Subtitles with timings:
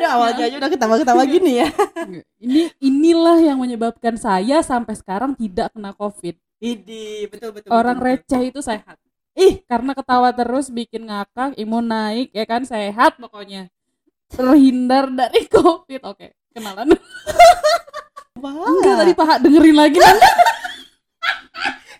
[0.00, 1.68] Aduh awalnya aja udah ketawa-ketawa gini ya.
[2.40, 7.68] ini inilah yang menyebabkan saya sampai sekarang tidak kena covid Idi, betul betul.
[7.68, 8.24] orang betul, betul.
[8.24, 8.96] receh itu sehat
[9.36, 13.68] ih karena ketawa terus bikin ngakak imun naik ya kan sehat pokoknya
[14.32, 16.96] terhindar dari covid oke kenalan
[18.40, 18.56] Wah.
[18.56, 20.00] enggak tadi paha dengerin lagi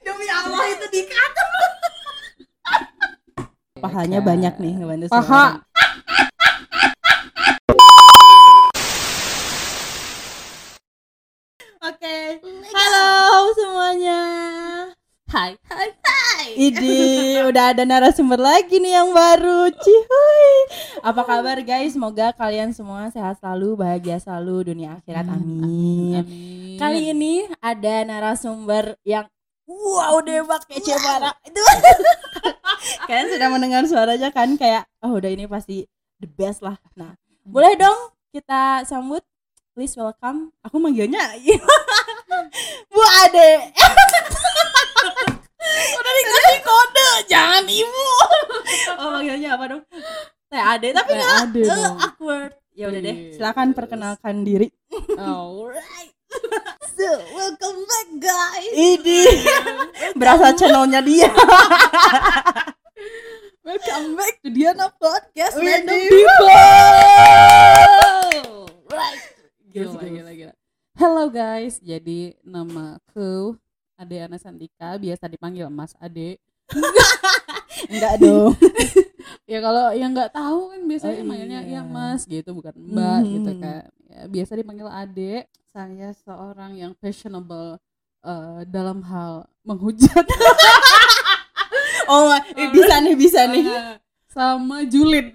[0.04, 1.44] demi Allah itu dikata.
[3.80, 5.64] Pahanya banyak nih ngebantu paha
[11.90, 12.38] Oke.
[12.70, 14.20] Halo semuanya.
[15.26, 15.90] hai hai
[16.54, 19.74] Idi, udah ada narasumber lagi nih yang baru.
[19.74, 20.50] Cihuy.
[21.02, 21.98] Apa kabar guys?
[21.98, 25.34] Semoga kalian semua sehat selalu, bahagia selalu dunia akhirat.
[25.34, 26.22] Amin.
[26.22, 29.26] amin Kali ini ada narasumber yang
[29.66, 31.34] wow debak kece parah.
[31.42, 31.58] Itu
[33.10, 35.90] kalian sudah mendengar suaranya kan kayak oh udah ini pasti
[36.22, 36.78] the best lah.
[36.94, 39.26] Nah, boleh dong kita sambut
[39.80, 40.52] please welcome.
[40.60, 41.32] Aku manggilnya
[42.92, 43.50] Bu Ade.
[45.96, 48.08] udah dikasih kode, jangan ibu.
[49.00, 49.82] oh manggilnya apa dong?
[50.52, 51.96] Teh Ade, tapi nggak dong.
[51.96, 52.52] awkward.
[52.76, 53.40] Ya udah deh, Yes.
[53.40, 54.68] silakan perkenalkan diri.
[55.16, 56.12] alright
[56.92, 58.72] So, welcome back guys.
[58.76, 59.32] Idi.
[60.12, 61.32] Berasa channelnya dia.
[63.64, 66.52] welcome back to Diana podcast random people
[68.92, 69.39] right
[69.70, 70.10] Gila yes.
[70.10, 70.54] gila gila
[70.92, 73.54] hello guys jadi namaku
[73.94, 76.40] Ade Ana Sandika biasa dipanggil Mas Ade
[77.90, 78.52] Enggak dong.
[79.50, 81.80] ya kalau yang nggak tahu kan biasanya Oh, manggilnya iya.
[81.80, 83.30] ya Mas gitu bukan Mbak Mhm.
[83.30, 85.34] gitu kan ya, biasa dipanggil Ade
[85.70, 87.78] saya seorang yang fashionable
[88.20, 90.26] eh, dalam hal menghujat
[92.10, 93.62] Oh, eh, bisa nih, bisa nih.
[94.26, 95.30] sama julid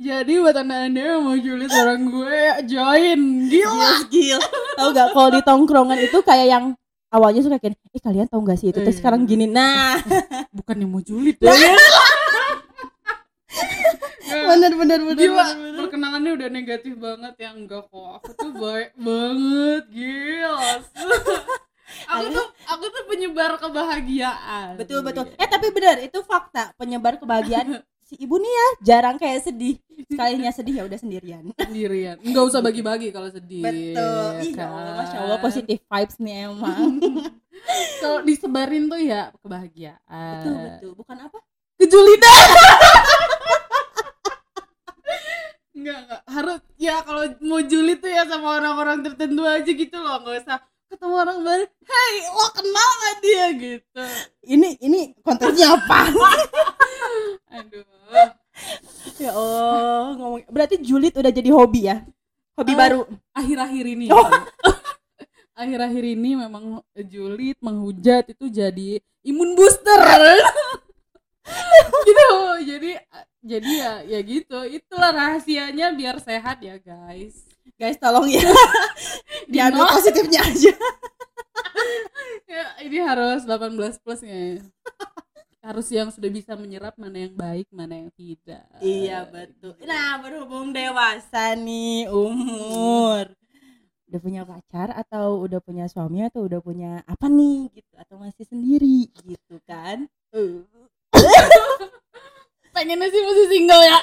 [0.00, 4.40] jadi buat anda yang mau julid orang gue join gila Yes, gil.
[4.78, 6.64] Tahu gak kalau di tongkrongan itu kayak yang
[7.08, 9.00] awalnya suka kayak, eh kalian tahu gak sih itu terus Iya.
[9.00, 9.44] sekarang gini.
[9.44, 10.00] Nah,
[10.56, 11.52] bukan yang mau julid ya
[14.30, 15.14] bener bener bener.
[15.16, 15.78] gila bener, bener.
[15.78, 20.58] perkenalannya udah negatif banget ya enggak kok aku tuh baik banget gila
[22.08, 25.26] aku tuh aku tuh penyebar kebahagiaan Betul betul.
[25.34, 29.78] Eh tapi bener itu fakta penyebar kebahagiaan si ibu nih ya jarang kayak sedih.
[30.10, 31.46] Sekalinya sedih ya udah sendirian.
[31.54, 34.42] sendirian nggak usah bagi-bagi kalau sedih Betul.
[34.42, 34.68] Ih, ya kan?
[34.74, 36.98] Allah, Masya Allah positif vibes nih emang.
[38.02, 40.90] kalau disebarin tuh ya kebahagiaan betul betul.
[40.98, 41.38] Bukan apa?
[41.78, 42.48] kejulidan
[45.70, 46.20] Enggak, enggak.
[46.26, 50.58] Harus ya kalau mau julid tuh ya sama orang-orang tertentu aja gitu loh, nggak usah
[50.90, 51.64] ketemu orang baru.
[51.86, 54.02] Hey, lo kenal gak dia gitu.
[54.42, 56.10] Ini ini konteksnya apa?
[57.56, 57.86] Aduh.
[59.16, 60.42] ya Allah, ngomong.
[60.50, 62.02] Berarti julid udah jadi hobi ya?
[62.58, 62.78] Hobi Oh.
[62.78, 63.00] baru.
[63.32, 64.06] Akhir-akhir ini.
[64.10, 64.24] Oh.
[65.60, 70.00] Akhir-akhir ini memang julid menghujat itu jadi imun booster.
[72.08, 72.30] gitu.
[72.64, 72.90] Jadi
[73.40, 74.58] jadi ya ya gitu.
[74.66, 77.44] Itulah rahasianya biar sehat ya, guys.
[77.78, 78.42] Guys, tolong ya.
[79.52, 80.72] Diambil positifnya aja.
[82.54, 84.62] ya, ini harus 18 plus ya.
[85.60, 88.64] harus yang sudah bisa menyerap mana yang baik, mana yang tidak.
[88.80, 89.76] Iya, betul.
[89.84, 93.28] Nah, berhubung dewasa nih umur.
[94.08, 98.48] Udah punya pacar atau udah punya suami atau udah punya apa nih gitu atau masih
[98.48, 100.08] sendiri gitu kan?
[102.80, 103.98] Pengennya sih masih single ya.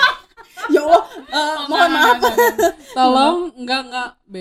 [0.72, 1.02] ya Allah,
[1.36, 2.16] eh, mohon maaf.
[2.96, 4.36] Tolong enggak enggak B.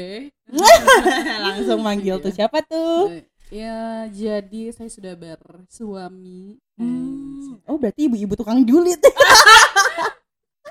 [1.43, 3.19] Langsung manggil tuh siapa tuh?
[3.51, 6.55] Ya, jadi saya sudah bersuami.
[6.79, 7.59] Hmm.
[7.67, 9.03] Oh, berarti ibu-ibu tukang julid.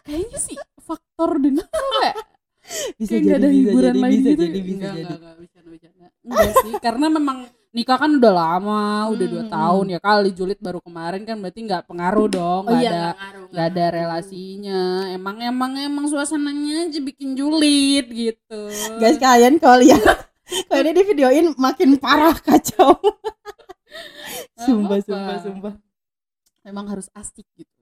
[0.08, 1.68] Kayaknya sih faktor denial
[2.08, 2.16] ya.
[2.96, 4.40] bisa Kayak nggak ada bisa hiburan jadi, lain bisa gitu.
[4.40, 5.04] jadi, bisa enggak, jadi.
[5.04, 6.06] enggak, enggak, bercanda, bercanda.
[6.24, 7.38] Enggak sih, karena memang
[7.74, 9.52] nikah kan udah lama, udah dua Hmm.
[9.52, 13.04] tahun ya kali julid baru kemarin kan berarti nggak pengaruh dong, Oh nggak iya, ada
[13.50, 14.82] nggak ada relasinya.
[15.10, 18.60] Emang emang emang suasananya aja bikin julid gitu.
[19.02, 20.00] Guys, kalian kalau lihat
[20.70, 22.94] kalau ini di videoin makin parah kacau.
[24.54, 25.74] Sumpah, sumpah, sumpah.
[26.64, 27.73] Memang harus asik gitu.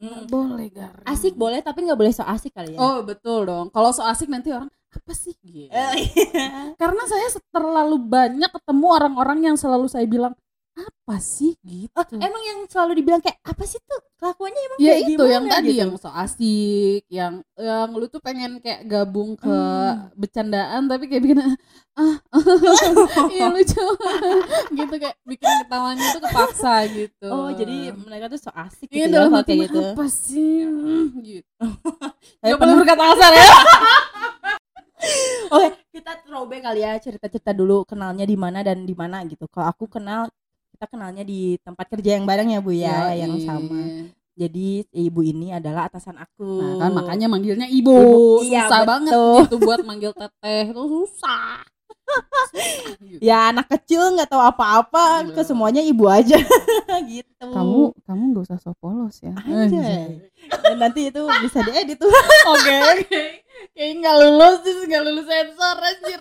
[0.00, 0.24] Hmm.
[0.32, 0.96] Boleh gar.
[1.04, 2.80] Asik boleh tapi nggak boleh so asik kali ya.
[2.80, 3.68] Oh betul dong.
[3.68, 5.70] Kalau so asik nanti orang apa sih gitu.
[5.70, 6.72] Eh, iya.
[6.74, 10.34] Karena saya terlalu banyak ketemu orang-orang yang selalu saya bilang
[10.82, 11.92] apa sih gitu.
[11.92, 15.30] Oh, emang yang selalu dibilang kayak apa sih tuh kelakuannya emang ya kayak itu gimana
[15.30, 15.78] yang tadi gitu?
[15.78, 20.08] yang so asik, yang yang lu tuh pengen kayak gabung ke Hmm.
[20.14, 22.14] bercandaan tapi kayak bikin ah
[23.32, 23.84] iya lucu
[24.78, 27.26] gitu kayak bikin ketawanya tuh kepaksa gitu.
[27.26, 29.80] Oh, jadi mereka tuh so asik Iya gitu ya kalau hati kayak gitu.
[29.90, 30.56] apa sih
[31.20, 31.64] gitu.
[32.40, 33.48] Gak pernah- berkata kasar ya
[35.50, 39.48] Oke, kita throwback kali ya cerita-cerita dulu kenalnya di mana dan di mana gitu.
[39.48, 40.28] Kalau aku kenal
[40.80, 43.44] kita kenalnya di tempat kerja yang bareng ya Bu ya, yang Yoi.
[43.44, 43.80] sama.
[44.32, 46.56] Jadi ibu ini adalah atasan aku.
[46.56, 47.92] Nah kan makanya manggilnya ibu,
[48.40, 48.88] Ibu, iya, susah betul.
[48.88, 49.12] banget
[49.44, 51.60] gitu buat manggil teteh itu susah.
[52.96, 53.20] Gitu.
[53.28, 55.36] ya anak kecil nggak tahu apa-apa, Iya.
[55.36, 56.40] ke semuanya ibu aja
[57.12, 57.44] gitu.
[57.44, 59.36] kamu kamu gak usah so polos ya.
[59.36, 60.32] Anjay.
[60.64, 62.08] Dan nanti itu bisa diedit tuh.
[62.56, 63.22] Oke oke.
[63.76, 66.20] Kayak nggak lulus sih nggak lulus sensor anjir.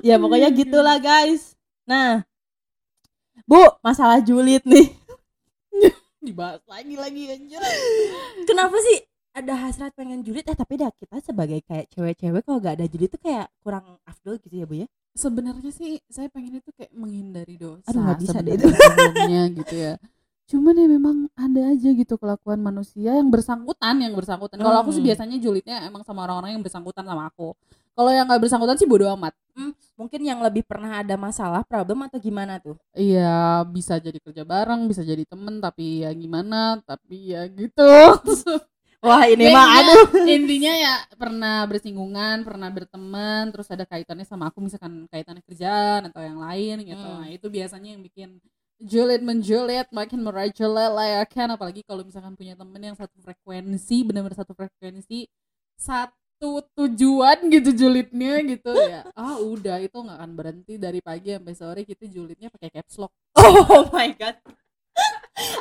[0.00, 1.52] ya pokoknya gitulah guys.
[1.84, 2.24] Nah,
[3.48, 4.92] Bu, masalah julid nih.
[6.20, 7.56] Dibahas lagi lagi anjir.
[8.44, 9.00] Kenapa sih
[9.32, 13.08] ada hasrat pengen julid eh tapi dah kita sebagai kayak cewek-cewek kalau gak ada julid
[13.08, 14.86] tuh kayak kurang afdol gitu ya Bu ya.
[15.16, 17.88] Sebenarnya sih saya pengen itu kayak menghindari dosa.
[17.88, 19.94] Aduh, nggak bisa deh sebelumnya gitu ya.
[20.48, 24.60] Cuman ya memang ada aja gitu kelakuan manusia yang bersangkutan, yang bersangkutan.
[24.60, 27.56] Kalau aku sih biasanya julidnya emang sama orang-orang yang bersangkutan sama aku.
[27.98, 29.34] Kalau yang nggak bersangkutan sih bodo amat.
[29.98, 32.78] Mungkin yang lebih pernah ada masalah, problem atau gimana tuh?
[32.94, 37.82] Iya bisa jadi kerja bareng, bisa jadi temen, tapi ya gimana, tapi ya gitu.
[39.02, 40.06] Wah, ini Ya, mah aduh.
[40.38, 46.22] Intinya ya pernah bersinggungan, pernah berteman, terus ada kaitannya sama aku misalkan kaitannya kerjaan atau
[46.22, 47.02] yang lain gitu.
[47.02, 47.26] Hmm.
[47.26, 48.38] Nah, itu biasanya yang bikin
[48.78, 54.06] julid menjulit, makin merajulit lah ya kan apalagi kalau misalkan punya temen yang satu frekuensi,
[54.06, 55.26] benar-benar satu frekuensi,
[55.74, 59.02] satu tujuan gitu julidnya gitu ya.
[59.12, 63.12] Ah, udah itu nggak akan berhenti dari pagi sampai sore kita julidnya pakai caps lock.
[63.68, 64.38] Oh my god.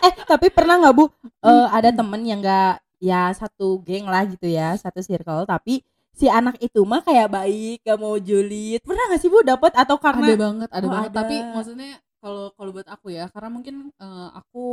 [0.02, 1.06] eh, tapi pernah nggak Bu
[1.44, 5.86] eh, ada temen yang nggak ya satu geng lah gitu ya, satu circle tapi
[6.18, 8.82] si anak itu mah kayak baik, gak mau julid.
[8.82, 11.18] Pernah gak sih Bu dapat atau ada karena banget ada Oh, banget ada.
[11.22, 14.64] tapi maksudnya kalau kalau buat aku ya karena mungkin eh, aku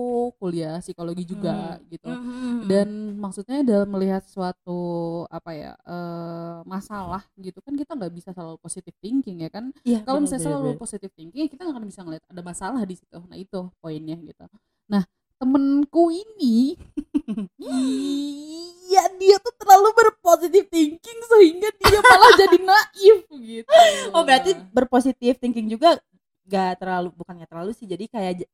[0.41, 2.09] kuliah psikologi juga gitu.
[2.09, 2.67] Mhm.
[2.71, 2.89] dan
[3.21, 4.81] maksudnya dalam melihat suatu
[5.29, 9.71] apa ya eh, masalah gitu kan kita nggak bisa selalu positive thinking ya kan?
[9.85, 10.81] Iya, kalau misalnya bener, selalu bener.
[10.81, 13.19] positive thinking ya kita nggak akan bisa ngeliat ada masalah di situ.
[13.29, 14.45] Nah itu poinnya gitu.
[14.89, 15.05] Nah
[15.35, 16.79] temenku ini
[18.89, 23.71] iya dia tuh terlalu berpositive thinking sehingga dia malah jadi naif gitu.
[24.15, 25.99] Oh berarti berpositif thinking juga
[26.45, 28.45] gak terlalu bukannya terlalu sih jadi kayak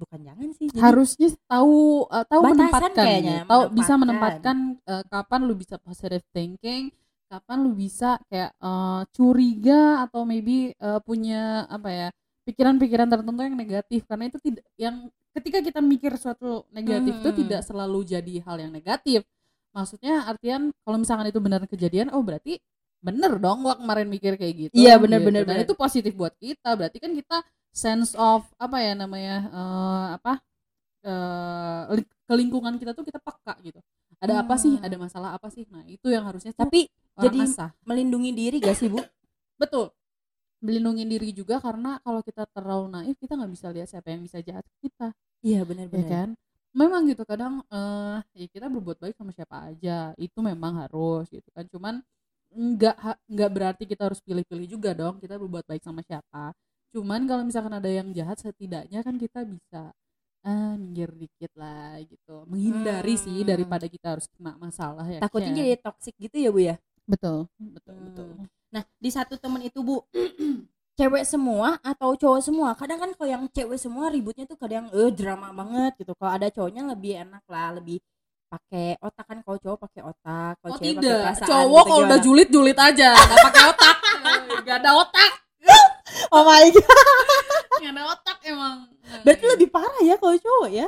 [0.00, 3.48] bukan jangan sih jadi harusnya tahu uh, tahu menempatkan kayaknya, ya.
[3.48, 4.56] tahu bisa menempatkan.
[4.56, 4.56] menempatkan
[4.88, 6.88] uh, kapan lu bisa positive thinking
[7.30, 12.08] kapan lu bisa kayak uh, curiga atau maybe uh, punya apa ya
[12.48, 15.06] pikiran-pikiran tertentu yang negatif karena itu tidak yang
[15.36, 17.38] ketika kita mikir suatu negatif itu Hmm.
[17.46, 19.22] tidak selalu jadi hal yang negatif
[19.70, 22.58] maksudnya artian kalau misalkan itu benar kejadian oh berarti
[23.00, 24.74] bener dong gua kemarin mikir kayak gitu.
[24.76, 25.26] Iya, bener, gitu.
[25.32, 25.66] bener, dan bener.
[25.66, 26.76] itu positif buat kita.
[26.76, 27.36] Berarti kan kita
[27.72, 30.32] sense of apa ya namanya eh, apa
[31.06, 33.80] eh, li- ke lingkungan kita tuh kita peka gitu.
[34.20, 34.76] Ada apa sih?
[34.76, 34.84] Hmm.
[34.84, 35.64] ada masalah apa sih?
[35.72, 37.70] Nah itu yang harusnya tapi jadi asah.
[37.88, 39.00] melindungi diri gak sih Bu?
[39.62, 39.92] betul.
[40.60, 44.44] Melindungi diri juga karena kalau kita terlalu naif kita nggak bisa lihat siapa yang bisa
[44.44, 45.16] jahat kita.
[45.40, 46.08] Iya ya benar-benar.
[46.08, 46.28] kan?
[46.76, 50.12] Memang gitu kadang eh ya kita berbuat baik sama siapa aja.
[50.20, 51.64] Itu memang harus gitu kan.
[51.72, 52.04] Cuman
[52.50, 52.96] nggak
[53.30, 56.50] nggak berarti kita harus pilih-pilih juga dong kita berbuat baik sama siapa
[56.90, 59.94] cuman kalau misalkan ada yang jahat setidaknya kan kita bisa
[60.42, 63.48] ah minggir dikit lah gitu menghindari sih Hmm.
[63.54, 65.58] daripada kita harus kena masalah ya Takutnya kan?
[65.62, 66.76] jadi toxic gitu ya Bu ya.
[67.06, 68.06] betul betul Hmm.
[68.10, 68.26] betul
[68.70, 70.02] Nah, di satu temen itu Bu
[70.98, 75.10] cewek semua atau cowok semua kadang kan kalau yang cewek semua ributnya tuh kadang eh
[75.14, 77.98] drama banget gitu kalau ada cowoknya lebih enak lah lebih
[78.50, 81.22] pakai otak kan kalau cowok pakai otak kalau oh tidak.
[81.22, 83.96] perasaan cowok gitu, kalau udah julid julid aja nggak pakai otak.
[84.66, 85.32] Nggak ada otak.
[86.34, 87.06] Oh my god.
[87.80, 88.76] Nggak ada otak emang.
[89.22, 90.86] Berarti lebih parah ya kalau cowok ya?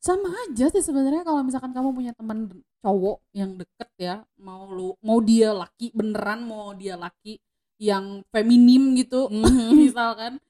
[0.00, 2.48] Sama aja sih sebenarnya kalau misalkan kamu punya teman
[2.80, 7.36] cowok yang deket ya mau lu mau dia laki beneran mau dia laki
[7.76, 9.28] yang feminim gitu
[9.80, 10.40] misalkan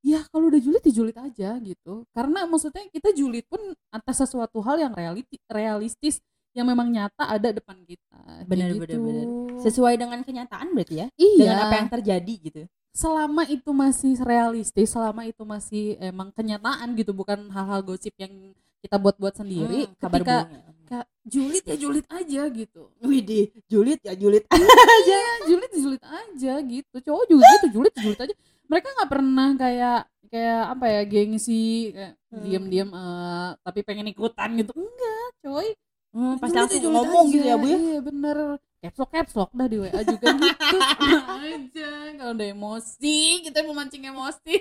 [0.00, 2.04] ya kalau udah julid ya julid aja gitu.
[2.12, 3.60] Karena maksudnya kita julid pun
[3.92, 8.82] atas sesuatu hal yang realiti, realistis yang memang nyata ada depan kita Bener, gitu.
[8.82, 9.26] bener, bener.
[9.62, 11.06] sesuai dengan kenyataan berarti ya?
[11.14, 11.46] Iya.
[11.46, 12.60] Dengan apa yang terjadi gitu.
[12.90, 17.14] Selama itu masih realistis selama itu masih emang kenyataan gitu.
[17.14, 18.50] Bukan hal-hal gosip yang
[18.82, 19.86] kita buat-buat sendiri.
[19.86, 20.60] Hmm, kabar ketika ya.
[20.90, 22.82] kayak julid ya julid aja gitu.
[22.98, 25.20] Widih, julid ya julid aja.
[25.46, 26.96] julid julid aja gitu.
[26.98, 28.34] Cowok juga gitu julid julid aja
[28.70, 29.98] mereka nggak pernah kayak
[30.30, 32.46] kayak apa ya gengsi kayak Hmm.
[32.46, 34.70] diam-diam eh, tapi pengen ikutan gitu.
[34.70, 35.74] Enggak coy.
[36.14, 37.34] Hmm, pas langsung ngomong aja.
[37.34, 37.78] gitu ya bu ya?
[37.78, 38.36] Iya bener.
[38.80, 40.54] Caps lock caps lock dah di WA juga gitu.
[41.42, 44.54] Aja kalau udah emosi kita memancing emosi.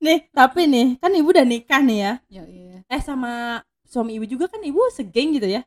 [0.00, 2.12] Nih tapi nih kan ibu udah nikah nih ya?
[2.32, 5.62] Ya iya eh sama suami ibu juga kan ibu segeng gitu ya?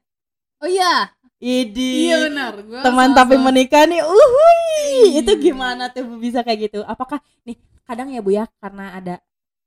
[0.58, 2.06] Oh iya Idi.
[2.06, 4.06] iya benar Gua Teman salah tapi menikah nih.
[4.06, 4.62] Uhui.
[5.10, 5.26] Iya.
[5.26, 6.86] Itu gimana tuh Bu bisa kayak gitu?
[6.86, 7.58] Apakah nih
[7.90, 9.16] kadang ya Bu ya karena ada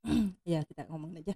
[0.47, 1.35] ya kita ngomong aja.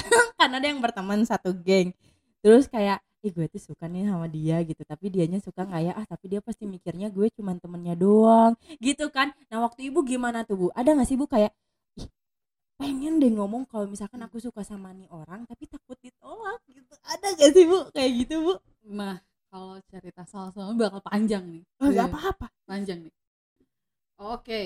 [0.40, 1.92] karena ada yang berteman satu geng.
[2.40, 5.92] Terus kayak ih gue tuh suka nih sama dia gitu tapi dianya suka nggak ya
[5.98, 10.46] ah tapi dia pasti mikirnya gue cuman temennya doang gitu kan nah waktu ibu gimana
[10.46, 11.50] tuh bu ada nggak sih bu kayak
[11.98, 12.06] ih
[12.78, 17.26] pengen deh ngomong kalau misalkan aku suka sama nih orang tapi takut ditolak gitu ada
[17.34, 18.54] gak sih bu kayak gitu bu
[18.86, 19.18] nah
[19.48, 23.14] kalau cerita soal suami bakal panjang nih oh gak apa-apa panjang nih
[24.20, 24.62] oke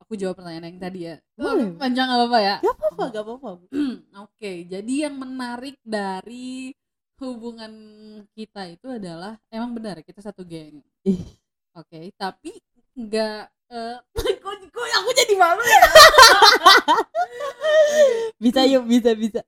[0.00, 1.72] aku jawab pertanyaan yang tadi ya Boleh.
[1.80, 3.50] panjang apa apa ya gak apa-apa gak apa-apa
[4.24, 6.72] Oke, jadi yang menarik dari
[7.20, 7.72] hubungan
[8.32, 10.80] kita itu adalah emang benar kita satu geng.
[11.04, 11.20] Ih.
[11.76, 12.56] Oke, tapi
[12.96, 13.40] nggak
[13.72, 13.96] eh
[14.72, 15.82] kok aku jadi malu ya?
[18.44, 19.40] bisa yuk bisa bisa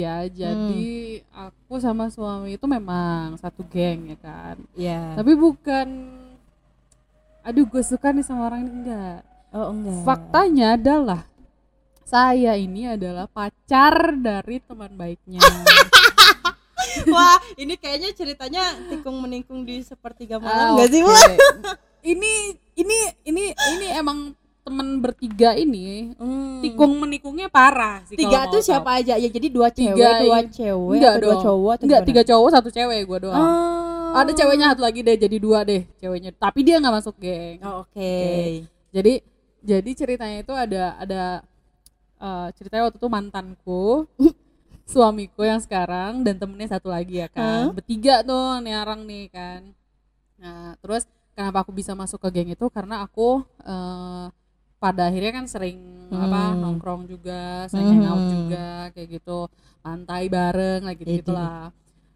[0.00, 0.88] ya, jadi
[1.30, 4.56] aku sama suami itu memang satu geng ya kan.
[4.74, 5.88] ya Tapi bukan
[7.40, 9.20] aduh gue suka nih sama orang ini enggak.
[9.52, 11.22] oh enggak Faktanya adalah
[12.04, 15.40] saya ini adalah pacar dari teman baiknya.
[17.14, 21.34] wah ini kayaknya ceritanya tikung menikung di sepertiga malam sih bu oke.
[22.02, 26.60] ini ini ini ini emang temen bertiga ini Hmm.
[26.60, 29.14] tikung menikungnya parah sih tiga kalau tuh siapa aja?
[29.14, 32.68] Ya jadi dua Tiga cewek dua ini- cewek Enggak dua cowok enggak tiga cowok satu
[32.68, 33.40] cewek gue doang.
[33.40, 34.12] Oh.
[34.12, 36.30] ada ceweknya satu lagi deh jadi dua deh ceweknya.
[36.32, 37.58] Tapi dia nggak masuk geng.
[37.60, 37.94] Oh, oke.
[37.94, 38.66] Oke.
[38.90, 39.12] jadi
[39.60, 41.22] jadi ceritanya itu ada ada
[42.16, 44.04] eh, ceritanya waktu itu mantanku
[44.84, 47.70] suamiku yang sekarang dan temennya satu lagi ya kan.
[47.70, 47.72] Hah?
[47.72, 49.60] bertiga tuh nih orang nih kan.
[50.36, 52.66] Nah terus kenapa aku bisa masuk ke geng itu?
[52.68, 54.26] Karena aku eh,
[54.80, 55.78] pada akhirnya kan sering
[56.10, 56.58] apa Hmm.
[56.58, 58.32] nongkrong juga sering hangout Mhm.
[58.32, 59.38] juga kayak gitu
[59.78, 61.70] pantai bareng lagi gitu gitulah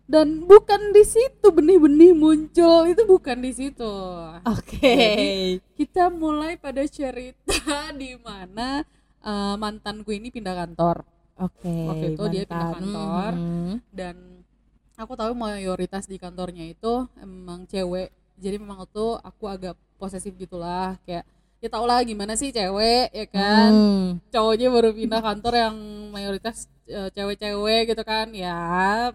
[0.05, 3.95] dan bukan di situ benih-benih muncul itu bukan di situ
[4.43, 7.55] oke Jadi, kita mulai pada cerita
[7.95, 8.83] di mana
[9.21, 11.05] eh, mantanku ini pindah kantor
[11.39, 12.83] oke Waktu itu dia pindah mantan.
[12.83, 13.33] kantor.
[13.33, 13.73] Mhm.
[13.91, 14.17] dan
[14.95, 20.99] aku tahu mayoritas di kantornya itu emang cewek jadi memang tuh aku agak posesif gitulah
[21.03, 21.23] kayak
[21.63, 23.71] ya tau lah gimana sih cewek ya kan?
[23.73, 24.07] Hmm.
[24.29, 25.77] cowoknya baru pindah kantor yang
[26.13, 28.31] mayoritas eh, cewek-cewek gitu kan?
[28.37, 28.59] Ya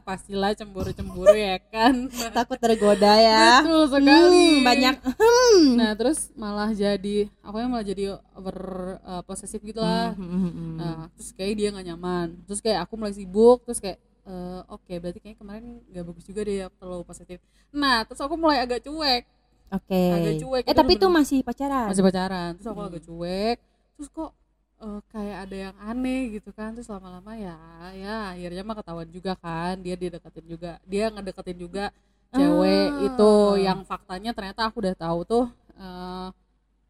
[0.02, 2.10] pastilah cemburu-cemburu ya kan?
[2.38, 3.64] Takut tergoda ya.
[3.64, 4.48] Betul sekali.
[4.60, 4.96] Hmm, banyak.
[5.04, 5.66] Hmm.
[5.78, 8.58] nah terus malah jadi aku yang malah jadi over
[9.04, 10.18] uh, posesif gitu lah.
[10.18, 10.76] Hmm, hmm, hmm.
[10.78, 12.28] nah terus kayak dia nggak nyaman.
[12.50, 16.42] Terus kayak aku mulai sibuk terus kayak eh, oke berarti kayaknya kemarin nggak bagus juga
[16.46, 17.40] deh aku terlalu positif
[17.74, 19.24] nah terus aku mulai agak cuek
[19.72, 20.04] oke.
[20.12, 21.88] Agak cuek, eh itu tapi itu bener-bener- masih pacaran?
[21.88, 22.50] Masih pacaran.
[22.56, 22.90] Terus aku Hmm.
[22.90, 23.58] agak cuek.
[23.96, 24.32] Terus kok
[24.80, 26.70] eh, kayak ada yang aneh gitu kan.
[26.72, 27.58] Terus lama-lama ya
[27.94, 29.76] ya akhirnya mah ketahuan juga kan.
[29.78, 30.72] Dia deketin juga.
[30.84, 31.86] Dia ngedeketin juga
[32.30, 33.06] cewek Ah.
[33.06, 35.46] itu yang faktanya ternyata aku udah tahu tuh
[35.76, 36.28] eh,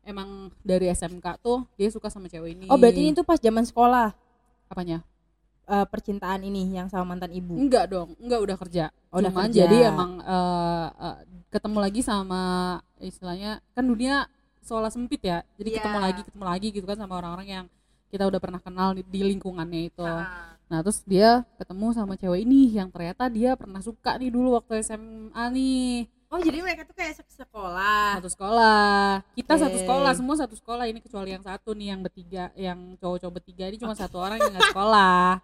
[0.03, 2.65] emang dari SMK tuh dia suka sama cewek ini.
[2.67, 4.12] Oh berarti ini tuh pas zaman sekolah?
[4.67, 5.01] Apanya
[5.70, 7.54] eh, percintaan ini yang sama mantan ibu?
[7.54, 8.86] Enggak dong enggak udah kerja.
[9.10, 9.54] Oh, udah kerja.
[9.64, 11.18] jadi emang eh, eh,
[11.50, 12.42] ketemu lagi sama
[13.00, 14.26] istilahnya kan dunia
[14.60, 15.46] seolah sempit ya.
[15.56, 15.78] Jadi Iya.
[15.80, 17.66] ketemu lagi ketemu lagi gitu kan sama orang-orang yang
[18.10, 20.06] kita udah pernah kenal di, di lingkungannya itu.
[20.70, 24.82] Nah terus dia ketemu sama cewek ini yang ternyata dia pernah suka nih dulu waktu
[24.84, 26.06] SMA nih.
[26.30, 28.22] Oh jadi mereka tuh kayak se- sekolah.
[28.22, 29.26] Satu sekolah.
[29.34, 29.62] Kita Oke.
[29.66, 33.66] satu sekolah semua satu sekolah ini kecuali yang satu nih yang bertiga yang cowok-cowok bertiga
[33.66, 35.42] ini cuma satu orang yang nggak sekolah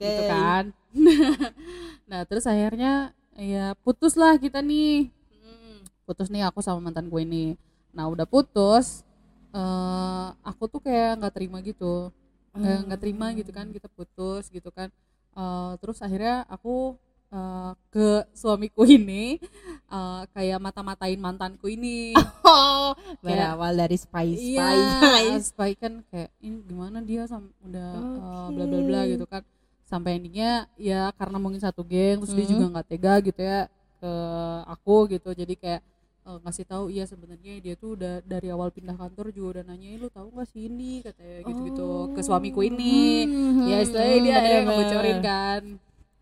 [0.00, 0.28] gitu Oke.
[0.28, 0.64] kan.
[2.10, 5.12] Nah terus akhirnya ya putus lah kita nih.
[5.30, 5.78] Hmm.
[6.02, 7.54] putus nih aku sama mantan gue ini.
[7.92, 9.06] Nah udah putus
[9.50, 12.10] eh aku tuh kayak nggak terima gitu.
[12.50, 14.90] Nggak nggak terima gitu kan kita putus gitu kan.
[15.30, 16.98] Eh, terus akhirnya aku
[17.30, 19.38] eh, ke suamiku ini
[19.86, 22.14] eh, kayak mata-matain mantanku ini.
[22.42, 23.94] Oh Kayak- berawal dari
[24.34, 28.54] iya spice supaya kan kayak ini gimana dia sam udah eh, Oke.
[28.58, 29.46] bla bla bla gitu kan
[29.90, 32.52] sampai endingnya ya karena mungkin satu geng terus dia Mhm.
[32.54, 33.60] juga nggak tega gitu ya
[33.98, 34.12] ke
[34.64, 35.30] aku gitu.
[35.34, 35.82] Jadi kayak
[36.20, 39.98] eh, ngasih tahu iya sebenarnya dia tuh udah dari awal pindah kantor juga udah nanya
[39.98, 41.00] lu tahu nggak sih ini?
[41.02, 43.26] katanya gitu gitu ke suamiku ini.
[43.26, 45.62] Hmm, ya istilahnya dia ada yang ngebocorin kan.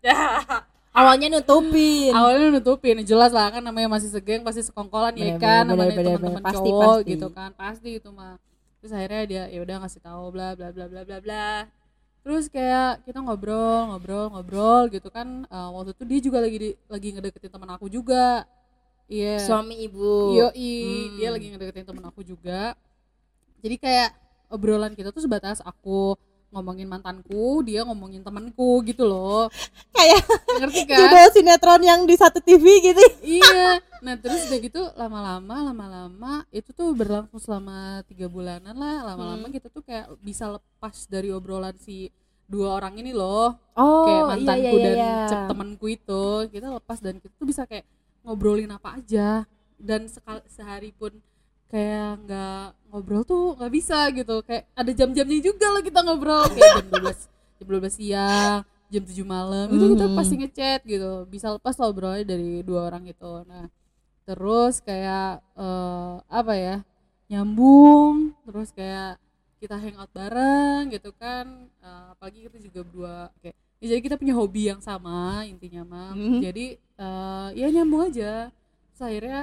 [0.99, 2.11] Awalnya nutupin.
[2.11, 7.05] Awalnya nutupin jelas lah kan namanya masih segeng pasti sekongkolan ya kan namanya teman-teman cowok
[7.05, 7.11] pasti.
[7.13, 8.35] gitu kan pasti itu mah.
[8.81, 11.47] Terus akhirnya dia ya udah ngasih tahu bla bla bla bla bla bla
[12.19, 16.69] terus kayak kita ngobrol ngobrol ngobrol gitu kan Eh, waktu itu dia juga lagi di,
[16.91, 18.43] lagi ngedeketin teman aku juga
[19.09, 21.07] iya suami ibu Yoi, Hmm.
[21.17, 22.77] dia lagi ngedeketin temen aku juga.
[23.59, 24.09] Jadi kayak
[24.47, 26.15] obrolan kita tuh sebatas aku
[26.49, 29.47] ngomongin mantanku dia ngomongin temanku gitu loh.
[29.93, 30.21] Kayak
[30.57, 30.97] ngerti kan?
[30.97, 33.03] judul sinetron yang di satu TV gitu.
[33.21, 33.79] Iya.
[33.99, 39.05] Nah terus udah gitu lama-lama lama-lama itu tuh berlangsung selama tiga bulanan lah.
[39.05, 39.53] Lama-lama Hmm.
[39.53, 42.09] kita tuh kayak bisa lepas dari obrolan si
[42.49, 43.53] dua orang ini loh.
[43.77, 44.95] Oh kayak mantanku dan
[45.29, 46.23] cep temanku itu.
[46.49, 47.85] Kita lepas dan kita tuh bisa kayak
[48.25, 49.45] ngobrolin apa aja.
[49.79, 51.13] Dan sekal sehari pun
[51.69, 54.41] kayak nggak ngobrol tuh nggak bisa gitu.
[54.41, 56.43] Kayak ada jam-jamnya juga loh kita ngobrol.
[56.49, 57.19] Kayak jam 12
[57.59, 58.59] jam 12 siang
[58.89, 59.65] jam 7 malam.
[59.69, 60.15] Itu kita Mhm.
[60.15, 61.11] pasti ngechat gitu.
[61.25, 63.69] Bisa lepas lah obrolannya dari dua orang itu nah
[64.25, 66.75] terus kayak eh, apa ya
[67.29, 68.33] nyambung.
[68.43, 69.21] Terus kayak
[69.59, 71.45] kita hangout bareng gitu kan.
[71.79, 76.11] Eh, apalagi kita juga berdua kayak ya jadi kita punya hobi yang sama intinya mah
[76.11, 76.39] Mhm.
[76.41, 76.65] jadi
[76.99, 78.49] eh, ya nyambung aja.
[78.89, 79.41] Terus akhirnya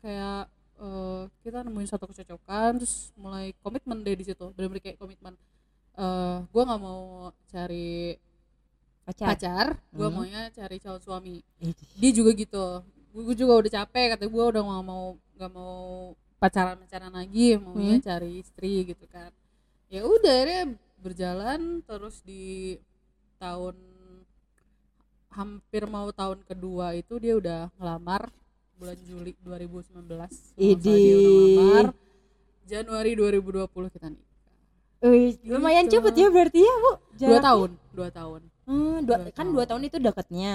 [0.00, 0.50] kayak
[0.80, 4.48] eh, kita nemuin satu kecocokan terus mulai komitmen deh di situ.
[4.56, 5.34] Benar-benar kayak komitmen.
[5.94, 8.16] Eh gue nggak mau cari
[9.04, 10.14] pacar, pacar gue Hmm.
[10.16, 11.36] maunya cari calon suami.
[12.00, 12.66] Dia juga gitu.
[13.12, 15.04] Gue juga udah capek kata gue udah nggak mau
[15.36, 15.76] nggak mau
[16.40, 18.06] pacaran pacaran lagi maunya Hmm.
[18.06, 19.28] cari istri gitu kan.
[19.92, 20.64] Ya udah akhirnya
[21.02, 22.76] berjalan terus di
[23.36, 23.76] tahun
[25.30, 28.28] hampir mau tahun kedua itu dia udah ngelamar
[28.80, 30.32] bulan Juli 2019 kalau nggak
[30.80, 31.52] salah dia udah Idih.
[31.52, 31.86] ngelamar
[32.62, 34.22] Januari 2020 kita nih
[35.00, 35.96] Wih, lumayan Gitu.
[35.96, 37.40] cepet ya berarti ya bu dua Jaraknya.
[37.42, 39.52] tahun dua tahun Hmm, dua, Dua kan tahun.
[39.52, 40.52] dua tahun itu deketnya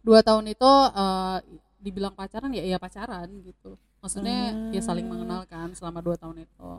[0.00, 1.36] dua tahun itu eh,
[1.78, 4.36] dibilang pacaran ya ya pacaran gitu maksudnya
[4.70, 5.12] ya saling Hmm.
[5.14, 6.70] mengenalkan selama dua tahun itu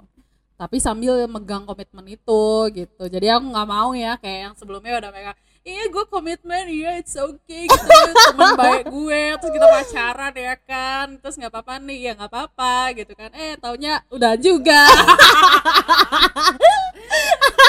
[0.55, 5.11] tapi sambil megang komitmen itu gitu jadi aku nggak mau ya kayak yang sebelumnya udah
[5.11, 7.89] megang iya gue komitmen iya it's okay gitu.
[8.31, 11.17] Teman baik gue terus kita pacaran ya kan.
[11.17, 13.33] Terus nggak apa-apa nih ya nggak apa-apa gitu kan.
[13.33, 14.85] Eh taunya udah juga.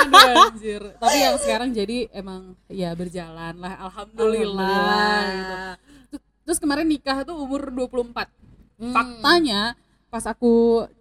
[0.06, 0.82] Aduh, anjir.
[1.00, 6.16] Tapi yang sekarang jadi emang ya berjalan lah alhamdulillah, gitu.
[6.46, 8.28] Terus kemarin nikah tuh umur 24.
[8.76, 8.92] Hmm.
[8.92, 9.74] Faktanya
[10.16, 10.52] pas aku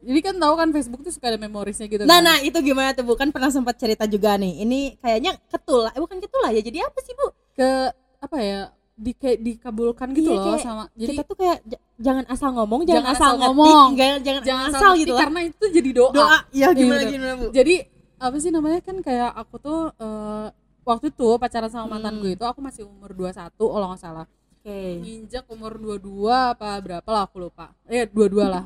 [0.01, 2.27] jadi kan tahu kan Facebook tuh suka ada memorisnya gitu Nah, kan.
[2.27, 3.15] nah itu gimana tuh bu?
[3.15, 4.59] Kan pernah sempat cerita juga nih.
[4.59, 6.59] Ini kayaknya ketul, eh, bukan ketul ya.
[6.59, 7.31] Jadi apa sih bu?
[7.53, 7.69] ke
[8.19, 8.59] apa ya
[8.93, 11.57] di kayak dikabulkan gitu Iya, loh kayak sama jadi kita tuh kayak
[11.95, 13.87] jangan asal ngomong, jangan, Jangan asal, asal ngomong.
[13.93, 15.21] jangan, jangan, jangan asal sampai gitu lah.
[15.23, 16.11] karena itu jadi doa.
[16.11, 17.11] Doa, ya gimana bener.
[17.11, 17.45] gimana bu?
[17.49, 17.75] Jadi
[18.17, 20.47] apa sih namanya kan kayak aku tuh eh,
[20.83, 22.21] waktu itu pacaran sama mantan Hmm.
[22.21, 24.27] gue itu aku masih umur 21 kalau nggak salah.
[24.57, 24.79] Oke.
[24.97, 28.65] nginjak umur 22 apa berapa lah aku lupa eh 22 lah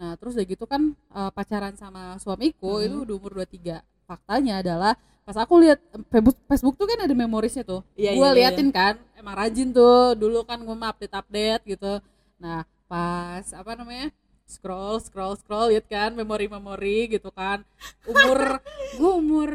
[0.00, 2.88] nah terus udah gitu kan eh, pacaran sama suamiku Hmm.
[2.88, 7.62] itu udah umur 23 faktanya adalah pas aku lihat Facebook, Facebook tuh kan ada memorisnya
[7.62, 7.84] tuh.
[7.94, 8.38] Iya, gue iya, iya.
[8.50, 11.92] liatin kan emang rajin tuh dulu kan gue mah update update gitu.
[12.40, 14.10] Nah pas apa namanya
[14.48, 17.62] scroll scroll scroll lihat kan memori memori gitu kan.
[18.08, 18.58] Umur
[18.98, 19.50] gue umur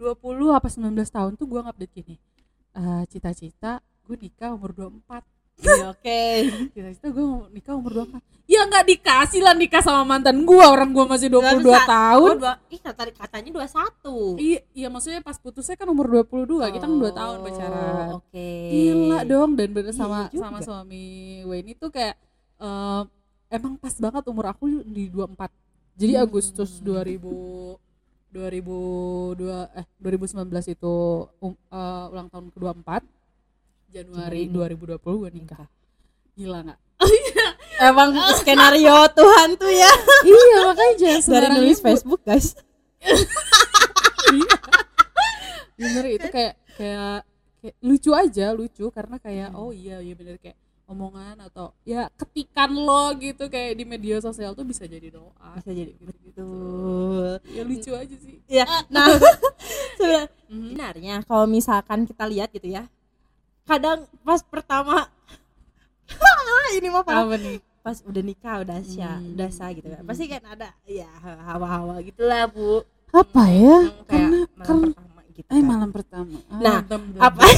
[0.00, 2.16] 20 apa 19 tahun tuh gue ngupdate gini
[2.72, 5.22] eh, cita-cita gue nikah umur 24
[5.60, 6.20] Iya, Oke.
[6.70, 11.04] cita-cita gue nikah umur 24 ya nggak dikasih lah nikah sama mantan gue orang gue
[11.04, 14.34] masih 22 Dua- tahun Oh, dua, ih tadi katanya 21.
[14.36, 18.50] iya iya maksudnya pas putusnya kan umur 22 kita kan 2 tahun Oh, pacaran Oke.
[18.68, 20.42] gila dong dan bener Iya sama juga.
[20.42, 21.04] sama suami
[21.44, 22.18] Wayne itu kayak
[22.58, 23.02] eh,
[23.50, 25.46] emang pas banget umur aku di 24
[25.94, 26.24] jadi Hmm.
[26.24, 27.78] Agustus 2000
[28.30, 29.36] 2002
[29.72, 30.94] eh 2019 itu
[31.38, 32.88] um, eh, ulang tahun ke-24
[33.90, 34.74] Januari Januari.
[34.78, 35.66] 2020 gue nikah
[36.32, 36.80] gila nggak
[37.82, 39.88] Emang skenario Tuhan tuh ya.
[40.22, 41.84] iya makanya jangan Dari nulis ibu.
[41.86, 42.52] Facebook guys.
[44.30, 44.56] Iya.
[45.74, 47.24] bener itu kayak kayak
[47.58, 52.70] kayak lucu aja lucu karena kayak oh iya iya bener kayak omongan atau ya ketikan
[52.70, 56.48] lo gitu kayak di media sosial tuh bisa jadi doa Bisa jadi gitu gitu
[57.48, 59.06] ya lucu aja sih Ya, nah
[59.94, 60.62] sebenarnya Mhm.
[60.68, 62.86] sebenarnya kalau misalkan kita lihat gitu ya,
[63.70, 65.06] kadang pas pertama
[66.74, 67.22] ini mah parah.
[67.24, 69.32] apa nih pas udah nikah udah sya, Hmm.
[69.32, 69.98] udah sah gitu kan.
[69.98, 70.08] Hmm.
[70.10, 71.08] Pasti kan ada ya
[71.46, 72.84] hawa-hawa gitulah, Bu.
[73.10, 75.40] apa ya Yang kayak karena malam karena pertama gitu.
[75.40, 75.64] eh kan.
[75.64, 77.48] malam pertama Nah, Adem, apa-.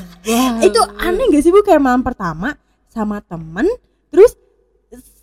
[0.66, 2.54] Itu aneh gak sih Bu kayak malam pertama
[2.86, 3.66] sama temen
[4.08, 4.36] terus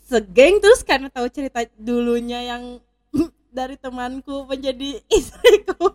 [0.04, 2.82] segeng terus karena tahu cerita dulunya yang
[3.54, 5.93] dari temanku menjadi istriku.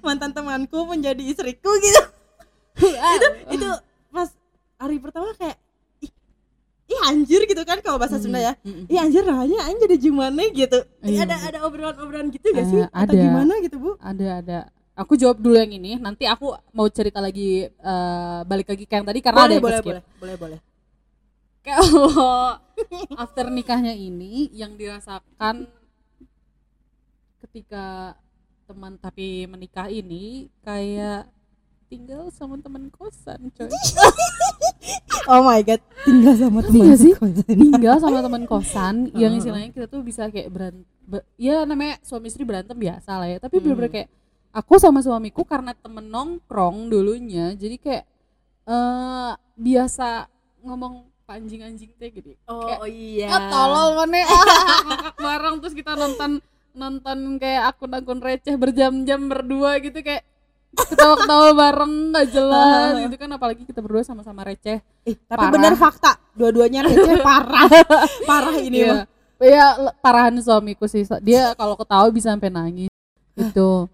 [0.00, 2.02] Mantan temanku menjadi istriku gitu.
[3.16, 3.68] itu itu
[4.08, 4.28] pas
[4.76, 5.56] hari pertama kayak
[5.98, 6.10] ih,
[6.88, 8.52] ih anjir gitu kan kalau bahasa Sunda ya.
[8.62, 10.78] ih anjir rahanya anjir jadi gimana gitu.
[11.00, 11.24] Iya.
[11.24, 12.80] ada ada obrolan-obrolan gitu gak Eh, sih?
[12.86, 13.20] Atau ada.
[13.20, 13.90] gimana gitu bu?
[13.98, 14.58] Ada ada.
[14.96, 19.04] Aku jawab dulu yang ini nanti aku mau cerita lagi eh, balik lagi ke yang
[19.04, 19.92] tadi karena ada boleh yang boleh ke-skip.
[19.92, 20.58] boleh boleh boleh.
[21.60, 22.56] Kalau
[23.22, 25.66] after nikahnya ini yang dirasakan
[27.38, 28.14] ketika
[28.64, 31.30] teman tapi menikah ini kayak
[31.88, 33.68] tinggal sama teman kosan coy
[35.32, 37.12] oh my god tinggal sama teman sih?
[37.16, 37.56] kosan.
[37.56, 39.40] tinggal sama teman kosan yang Heeh.
[39.40, 40.84] istilahnya kita tuh bisa kayak berantem
[41.40, 43.64] ya namanya suami istri berantem biasa lah ya tapi Hmm.
[43.72, 44.08] bener-bener kayak
[44.52, 48.04] aku sama suamiku karena temen nongkrong dulunya jadi kayak
[48.68, 50.28] eh biasa
[50.64, 54.44] ngomong anjing-anjing teh gitu oh, Kayak, oh iya ah tolol mana ah,
[54.88, 56.40] ngakak bareng terus kita nonton
[56.72, 60.24] nonton kayak akun-akun receh berjam-jam berdua gitu kayak
[60.70, 65.52] ketawa-ketawa bareng nggak jelas gitu kan apalagi kita berdua sama-sama receh Eh, tapi Parah.
[65.52, 67.66] bener fakta dua-duanya receh parah
[68.24, 68.84] parah ini
[69.38, 71.06] Iya, le- parahan suamiku sih.
[71.22, 72.90] Dia kalau ketawa bisa sampai nangis.
[73.32, 73.86] Gitu.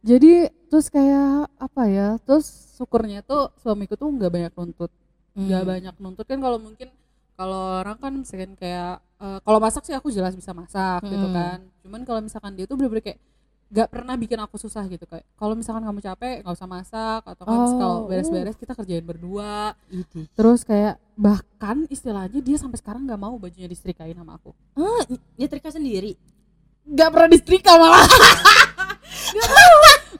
[0.00, 2.08] Jadi terus kayak apa ya?
[2.20, 2.44] Terus
[2.76, 4.92] syukurnya tuh suamiku tuh nggak banyak nuntut.
[5.32, 5.70] Nggak Hmm.
[5.72, 6.92] banyak nuntut kan kalau mungkin
[7.32, 11.32] kalau orang kan misalkan kayak eh, kalau masak sih aku jelas bisa masak gitu Hmm.
[11.32, 11.58] kan.
[11.80, 13.20] Cuman kalau misalkan dia tuh bener-bener kayak
[13.70, 17.42] nggak pernah bikin aku susah gitu kayak kalau misalkan kamu capek nggak usah masak atau
[17.44, 17.72] kan Oh.
[17.72, 19.72] kalau beres-beres kita kerjain berdua.
[19.86, 20.26] Idih.
[20.32, 24.50] terus kayak bahkan istilahnya dia sampai sekarang nggak mau bajunya disetrikain sama aku.
[24.74, 25.00] Ah,
[25.36, 26.12] nyetrika sendiri?
[26.82, 28.02] Nggak pernah disetrika malah.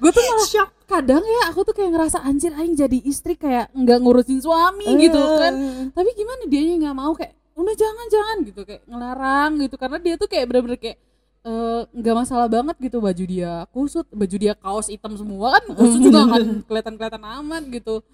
[0.00, 0.68] Gue tuh malah shock.
[0.86, 5.18] kadang ya aku tuh kayak ngerasa anjir aing jadi istri kayak nggak ngurusin suami gitu
[5.36, 5.52] kan.
[5.90, 9.74] Tapi gimana dia nggak mau kayak udah jangan jangan gitu kayak ngelarang gitu.
[9.74, 10.96] Karena dia tuh kayak bener-bener kayak
[11.40, 16.00] eh, nggak masalah banget gitu baju dia kusut baju dia kaos hitam semua kan kusut
[16.00, 18.04] juga kan kelihatan kelihatan amat gitu.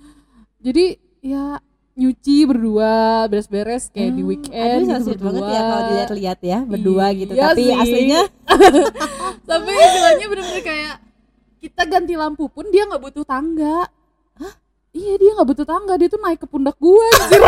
[0.59, 1.59] Jadi ya
[1.97, 6.39] nyuci berdua beres-beres kayak di Hmm, weekend aduh, gitu sweet berdua banget ya kalau dilihat-lihat
[6.45, 7.33] ya berdua gitu.
[7.33, 7.73] Iya tapi sih.
[7.73, 8.23] aslinya
[9.51, 10.95] tapi istilahnya bener-bener kayak
[11.57, 13.89] kita ganti lampu pun dia nggak butuh tangga.
[14.93, 17.43] Iya dia nggak butuh tangga dia tuh naik ke pundak gue anjir.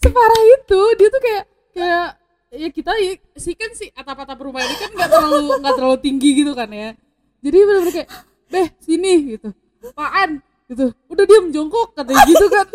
[0.00, 2.08] Separah itu dia tuh kayak kayak
[2.50, 6.30] ya kita ya, sih kan si atap-atap rumah ini kan nggak terlalu nggak terlalu tinggi
[6.42, 6.92] gitu kan ya.
[7.40, 8.08] Jadi bener-bener kayak
[8.50, 9.48] beh sini gitu.
[9.94, 10.42] Apaan?
[10.66, 10.86] Gitu.
[11.08, 12.66] Udah diam jongkok katanya gitu kan.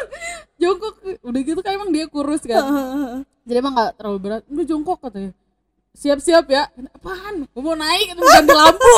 [0.62, 0.94] Jongkok.
[1.26, 2.62] Udah gitu kan emang dia kurus kan.
[3.44, 4.42] Jadi emang gak terlalu berat.
[4.48, 5.34] Udah jongkok katanya.
[5.92, 6.70] Siap-siap ya.
[6.94, 7.44] Apaan?
[7.50, 8.94] Gue mau naik atau ganti lampu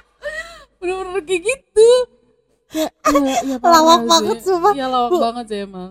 [0.80, 1.90] bener-bener kayak gitu.
[2.70, 4.72] Kayak ya, ya parah Lawak banget, sumpah.
[4.78, 5.90] iya lawak banget sih emang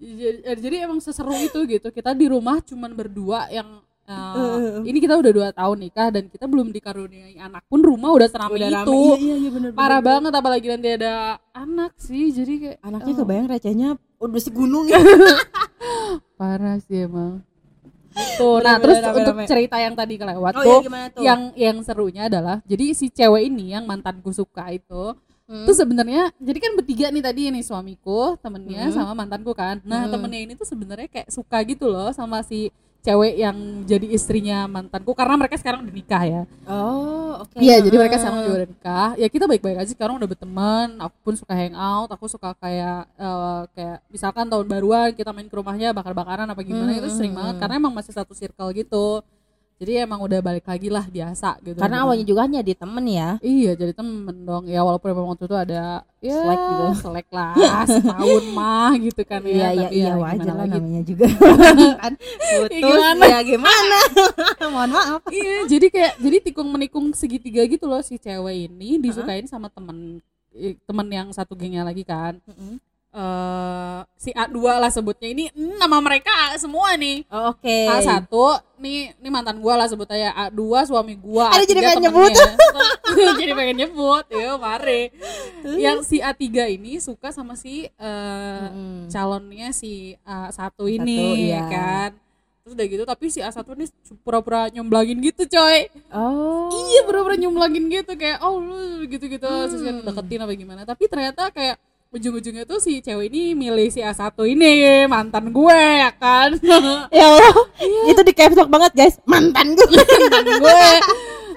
[0.00, 1.92] jadi, jadi emang seseru itu gitu.
[1.92, 6.48] Kita di rumah cuman berdua yang uh, ini kita udah dua tahun nikah dan kita
[6.48, 8.84] belum dikaruniai anak pun rumah udah seramai Udah rame.
[8.88, 10.08] itu iya iya iya bener parah bener.
[10.08, 11.12] banget apalagi nanti ada
[11.52, 12.32] anak sih.
[12.32, 14.98] Jadi kayak anaknya oh, kebayang recehnya udah si gunung ya.
[16.40, 17.44] Parah sih emang.
[18.10, 19.20] Tuh nah Bener-bener terus rame-rame.
[19.22, 21.22] untuk cerita yang tadi kelewat oh tuh iya tuh?
[21.22, 25.14] yang yang serunya adalah jadi si cewek ini yang mantanku suka itu
[25.50, 25.66] Hmm.
[25.66, 28.94] tuh sebenarnya jadi kan bertiga nih tadi nih suamiku temennya Hmm.
[28.94, 30.14] sama mantanku kan nah Hmm.
[30.14, 35.10] temennya ini tuh sebenarnya kayak suka gitu loh sama si cewek yang jadi istrinya mantanku
[35.10, 38.20] karena mereka sekarang udah nikah ya oh oke Iya, jadi mereka Ah.
[38.20, 39.08] sekarang juga udah nikah.
[39.16, 40.88] Ya kita baik-baik aja sekarang udah berteman.
[41.00, 45.56] Aku pun suka hangout, aku suka kayak eh, kayak misalkan tahun baruan kita main ke
[45.56, 47.62] rumahnya bakar-bakaran apa gimana Hmm, itu sering hmm, banget hmm.
[47.64, 49.24] karena emang masih satu circle gitu.
[49.80, 51.74] Jadi emang udah balik lagi lah biasa gitu.
[51.74, 52.04] karena Gitu.
[52.04, 54.68] awalnya juga hanya di temen ya Iya, jadi temen dong.
[54.68, 56.84] Ya walaupun emang waktu itu ada ya Selek gitu.
[57.00, 57.52] selek lah
[57.88, 59.68] setahun mah gitu kan iya ya.
[59.72, 61.26] iya Tapi iya ya wajar lah namanya juga
[62.02, 63.24] kan putus gimana?
[63.24, 63.98] ya gimana
[64.76, 69.48] mohon maaf iya jadi kayak jadi tikung menikung segitiga gitu loh si cewek ini disukain
[69.48, 70.20] sama temen
[70.84, 72.36] temen yang satu gengnya lagi kan
[73.10, 75.28] eh si A2 lah sebutnya.
[75.32, 75.44] Ini
[75.76, 77.26] nama mereka A semua nih.
[77.26, 77.76] Oh, oke.
[77.90, 78.28] A1
[78.80, 82.46] nih nih mantan gua lah sebut aja A2 suami gua Ada A3 jadi pengen temennya.
[83.40, 84.24] jadi pengen nyebut.
[84.30, 85.02] Ya mari.
[85.64, 86.44] Yang si A3
[86.76, 89.10] ini suka sama si eh, Mm-mm.
[89.10, 91.58] calonnya si A1 Satu, ini iya.
[91.58, 92.10] ya kan?
[92.60, 93.86] Terus udah gitu tapi si A1 ini
[94.20, 95.88] pura-pura nyomblangin gitu coy.
[96.14, 96.68] Oh.
[96.70, 99.42] Iya pura-pura nyomblangin gitu kayak oh lu gitu-gitu.
[99.42, 100.04] Terus Hmm.
[100.06, 100.82] deketin apa gimana.
[100.84, 106.10] Tapi ternyata kayak ujung-ujungnya tuh si cewek ini milih si A1 ini mantan gue ya
[106.10, 106.58] kan?
[107.14, 107.54] Ya Allah
[108.10, 109.14] itu di caps lock banget guys.
[109.22, 109.86] Mantan gue.
[110.18, 110.82] Mantan gue.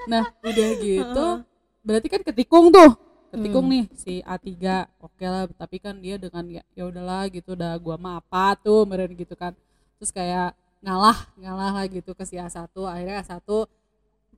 [0.06, 1.26] Nah udah gitu
[1.82, 2.94] berarti kan ketikung tuh.
[3.34, 3.74] Ketikung Hmm.
[3.74, 4.46] nih si A3
[5.02, 8.86] oke lah tapi kan dia dengan ya ya udahlah gitu udah gua mah apa tuh
[8.86, 9.58] meren gitu kan.
[9.98, 10.54] Terus kayak
[10.86, 13.42] ngalah ngalah lah gitu ke si A1 akhirnya A1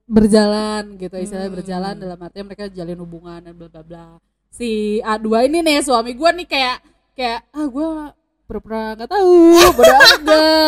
[0.09, 1.57] berjalan gitu istilahnya Hmm.
[1.61, 4.05] berjalan dalam artinya mereka jalin hubungan dan bla bla bla
[4.49, 4.69] si
[5.01, 6.77] A2 ini nih suami gua nih kayak
[7.13, 8.11] kayak ah gua
[8.43, 9.35] pura-pura nggak tahu
[9.71, 10.21] bodo amat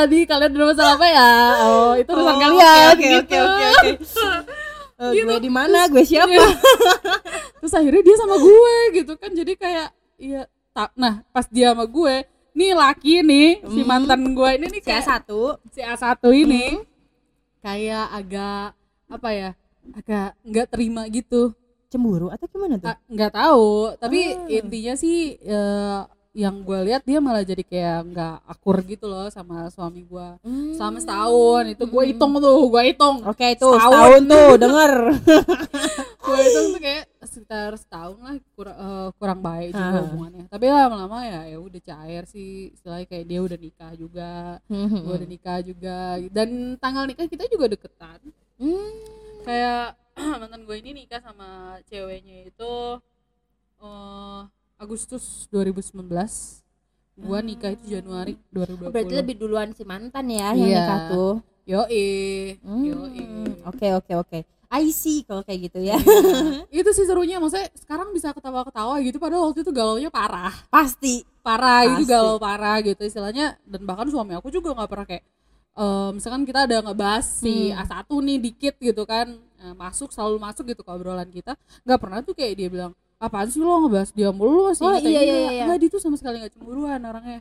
[0.05, 1.31] di kalian udah masalah apa ya?
[1.63, 3.15] Oh itu urusan Oh, kalian oke, gitu.
[3.15, 3.89] oke, oke, oke.
[4.99, 5.31] Eh, Gitu.
[5.31, 5.87] gue di mana?
[5.87, 6.27] Gue siapa?
[6.27, 6.43] Iya.
[7.55, 9.31] terus akhirnya dia sama gue gitu kan.
[9.31, 13.87] Jadi kayak iya tak nah pas dia sama gue nih laki nih si Hmm.
[13.87, 15.55] mantan gue ini nih si kayak satu.
[15.69, 16.83] si A1 ini
[17.59, 18.75] kayak agak
[19.07, 19.49] apa ya
[19.89, 21.55] agak nggak terima gitu
[21.89, 24.45] cemburu atau gimana tuh nggak tahu tapi Ah.
[24.47, 29.65] intinya sih eh, yang gue lihat dia malah jadi kayak nggak akur gitu loh sama
[29.67, 30.71] suami gue Hmm.
[30.71, 33.81] selama setahun itu gue hitung tuh gue hitung oke itu Setahun.
[33.83, 34.93] setahun tuh denger
[36.23, 40.01] gue hitung tuh kayak sekitar setahun lah kurang eh, kurang baik juga Ah.
[40.05, 44.31] hubungannya tapi lama-lama ya ya udah cair sih istilahnya kayak dia udah nikah juga
[44.69, 45.97] gue udah nikah juga
[46.29, 48.21] dan tanggal nikah kita juga deketan
[48.55, 48.91] Hmm.
[49.41, 49.97] kayak
[50.41, 51.47] mantan gue ini nikah sama
[51.85, 52.73] ceweknya itu
[53.79, 54.41] eh
[54.75, 56.07] Agustus 2019
[57.19, 60.77] gue nikah itu Januari 2020 Oh, berarti lebih duluan si mantan ya yang Iya.
[60.77, 61.33] nikah tuh?
[61.65, 62.07] Yoi.
[62.59, 63.25] Hmm, yoi.
[63.61, 64.39] oke oke oke.
[64.69, 65.97] I see kalau kayak gitu ya.
[66.71, 70.53] Itu sih serunya maksudnya sekarang bisa ketawa-ketawa gitu padahal waktu itu galaunya parah.
[70.67, 71.25] Pasti.
[71.41, 72.11] Parah gitu Pasti.
[72.11, 73.57] galau parah gitu istilahnya.
[73.63, 75.23] Dan bahkan suami aku juga nggak pernah kayak
[75.75, 77.81] eh, misalkan kita ada ngebahas si Hmm.
[77.81, 79.27] A1 nih dikit gitu kan
[79.59, 81.53] eh, masuk selalu masuk gitu ke obrolan kita.
[81.83, 85.03] Nggak pernah tuh kayak dia bilang apaan sih lo ngebahas dia mulu masih Oh, iya,
[85.03, 85.63] ini iya, nggak?" iya.
[85.67, 87.39] Nggak, dia tuh sama sekali nggak cemburuan orangnya.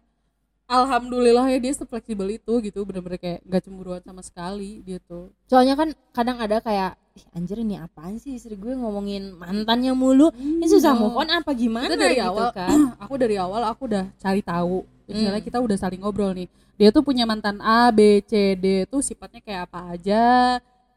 [0.69, 5.33] Alhamdulillah ya dia fleksibel itu gitu bener-bener kayak nggak cemburuan sama sekali dia tuh.
[5.49, 8.37] Soalnya kan kadang ada kayak "Ih, anjir ini apaan sih?
[8.37, 10.29] Istri gue ngomongin mantannya mulu.
[10.37, 11.09] Ini susah Hmm.
[11.09, 12.69] move on apa gimana Itu dari gitu awal kan?
[13.03, 14.85] aku dari awal aku udah cari tahu.
[15.09, 15.49] Misalnya Hmm.
[15.49, 16.53] kita udah saling ngobrol nih.
[16.77, 20.23] Dia tuh punya mantan A B C D tuh sifatnya kayak apa aja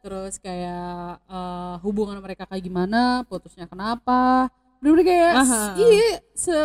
[0.02, 4.50] terus kayak eh, hubungan mereka kayak gimana putusnya kenapa.
[4.82, 5.32] Bener-bener kayak
[5.78, 6.56] iya se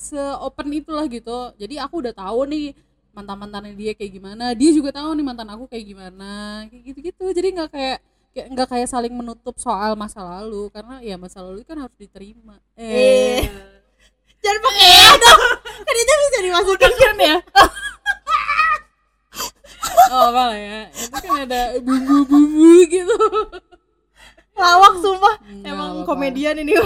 [0.00, 1.52] se open itulah gitu.
[1.60, 2.72] Jadi aku udah tahu nih
[3.12, 4.56] mantan mantannya dia kayak gimana.
[4.56, 6.64] Dia juga tahu nih mantan aku kayak gimana.
[6.72, 7.98] Kayak gitu gitu jadi nggak kayak
[8.32, 10.72] kayak nggak kayak saling menutup soal masa lalu.
[10.72, 12.56] Karena ya masa lalu kan harus diterima.
[12.80, 13.44] Eh.
[14.40, 15.42] jangan pakai eh dong.
[15.86, 17.36] Kan itu bisa dimasukin kan ya
[20.12, 20.80] oh malah ya.
[20.92, 23.16] Itu kan ada bumbu-bumbu gitu.
[24.56, 25.34] Lawak sumpah.
[25.44, 26.08] Nggak emang apa-apa.
[26.08, 26.74] komedian ini.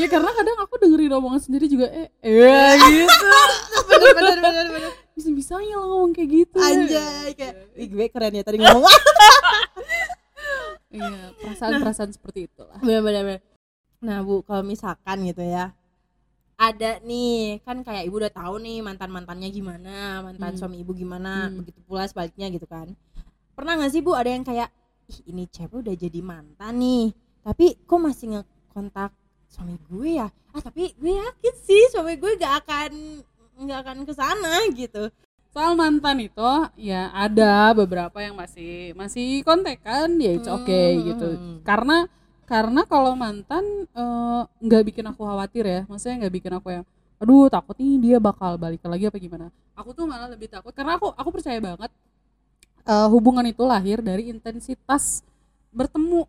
[0.00, 3.28] Ya karena kadang aku dengerin omongan sendiri juga eh eh gitu.
[3.84, 4.90] Bener bener bener bener.
[5.12, 6.56] Bisa bisanya lo ngomong kayak gitu.
[6.56, 8.88] Anjay kayak Ih, gue keren ya tadi ngomong.
[10.88, 12.80] Iya perasaan-perasaan seperti itulah.
[12.80, 13.40] Bener bener bener.
[14.00, 15.76] Nah bu kalau misalkan gitu ya
[16.58, 20.58] ada nih kan kayak ibu udah tahu nih mantan mantannya gimana mantan Hmm.
[20.58, 21.62] suami ibu gimana Hmm.
[21.62, 22.90] begitu pula sebaliknya gitu kan
[23.54, 24.68] pernah nggak sih bu ada yang kayak
[25.06, 29.14] ih ini cewek udah jadi mantan nih tapi kok masih ngekontak
[29.46, 32.92] suami gue ya ah tapi gue yakin sih suami gue gak akan
[33.58, 35.08] nggak akan ke sana gitu
[35.48, 41.04] soal mantan itu ya ada beberapa yang masih masih kontekan ya it's okay Hmm.
[41.06, 41.28] gitu
[41.62, 42.10] karena
[42.48, 45.80] karena kalau mantan eh, nggak bikin aku khawatir ya.
[45.84, 46.84] Maksudnya nggak bikin aku yang
[47.18, 49.52] aduh takut nih dia bakal balik lagi apa gimana.
[49.76, 51.92] Aku tuh malah lebih takut karena aku aku percaya banget
[52.88, 55.20] eh, hubungan itu lahir dari intensitas
[55.68, 56.24] bertemu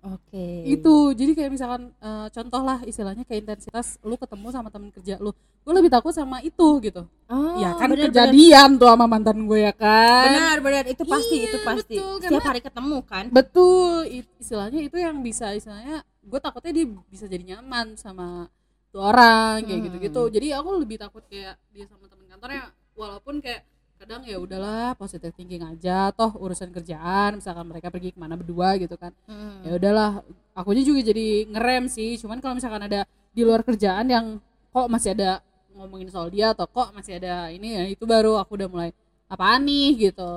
[0.00, 0.46] oke.
[0.64, 5.16] Itu jadi kayak misalkan eh, contoh lah istilahnya kayak intensitas lu ketemu sama temen kerja
[5.16, 5.30] lu.
[5.62, 7.04] Gue lebih takut sama itu gitu.
[7.26, 8.08] Oh, ya kan bener, bener.
[8.08, 10.26] kejadian tuh sama mantan gue ya kan?
[10.28, 10.84] Benar benar.
[10.86, 11.96] Itu pasti Iya, itu pasti.
[11.96, 13.24] betul, setiap karena- hari ketemu kan?
[13.28, 13.94] Betul.
[14.38, 18.48] Istilahnya itu yang bisa istilahnya gue takutnya dia bisa jadi nyaman sama
[18.88, 19.86] tuh orang kayak Hmm.
[19.86, 23.64] gitu gitu jadi aku lebih takut kayak dia sama temen kantornya walaupun kayak
[23.98, 26.14] kadang ya udahlah positive thinking aja.
[26.14, 29.10] Toh urusan kerjaan misalkan mereka pergi ke mana berdua gitu kan.
[29.26, 29.66] Hmm.
[29.66, 30.22] ya udahlah
[30.54, 32.14] akunya juga jadi ngerem sih.
[32.22, 33.02] Cuman kalau misalkan ada
[33.34, 34.26] di luar kerjaan yang
[34.70, 35.42] kok masih ada
[35.74, 38.90] ngomongin soal dia atau kok masih ada ini ya itu baru aku udah mulai
[39.26, 40.08] apaan nih?
[40.10, 40.30] gitu.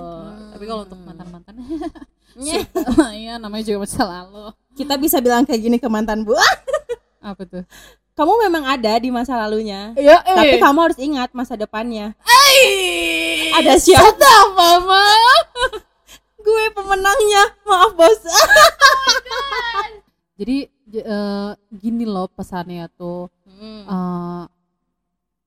[0.57, 1.55] Tapi kalau untuk mantan mantan
[2.31, 2.63] Nyeh.
[3.21, 4.55] iya namanya juga masa lalu.
[4.73, 6.31] Kita bisa bilang kayak gini ke mantan bu.
[6.33, 6.55] "Ah,
[7.35, 7.63] apa tuh
[8.11, 9.93] kamu memang ada di masa lalunya.
[9.95, 12.13] Ya tapi kamu harus ingat masa depannya.
[13.53, 14.31] Ada siapa?
[14.53, 15.05] Mama
[16.45, 17.43] gue pemenangnya.
[17.63, 18.19] Maaf bos.
[20.39, 23.29] Jadi j- eh, gini loh pesannya tuh.
[23.45, 23.85] Hmm.
[23.85, 24.43] eh,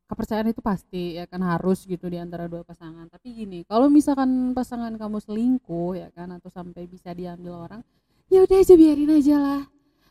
[0.04, 3.10] kepercayaan itu pasti ya kan harus gitu di antara dua pasangan.
[3.10, 7.82] Tapi gini kalau misalkan pasangan kamu selingkuh ya kan atau sampai bisa diambil orang
[8.30, 9.62] ya udah aja biarin aja lah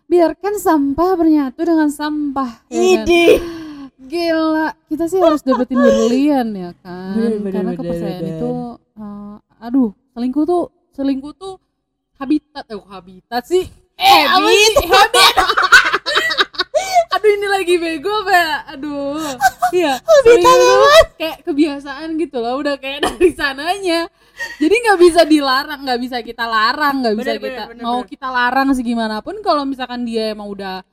[0.08, 3.06] biarkan sampah bernyatu dengan sampah ya kan?
[3.08, 3.28] Idi.
[4.04, 7.16] gila kita sih harus dapetin berlian ya kan?
[7.16, 8.36] Bener, bener, karena bener, kepercayaan bener.
[8.38, 8.54] itu
[9.00, 10.63] eh, aduh selingkuh tuh
[10.94, 11.54] selingkuh tuh
[12.20, 12.63] habitat.
[12.68, 13.63] Eh habitat sih?
[13.98, 14.74] Eh habit.
[14.86, 15.36] habit.
[17.13, 18.52] Aduh ini lagi bego apa ya?
[18.74, 19.38] aduh.
[19.70, 20.38] Iya tuh
[21.16, 24.10] kayak kebiasaan gitu loh udah kayak dari sananya
[24.62, 28.10] jadi nggak bisa dilarang nggak bisa kita larang nggak bisa Bener, kita bener, mau bener.
[28.10, 30.86] kita larang segimanapun kalau misalkan dia emang udah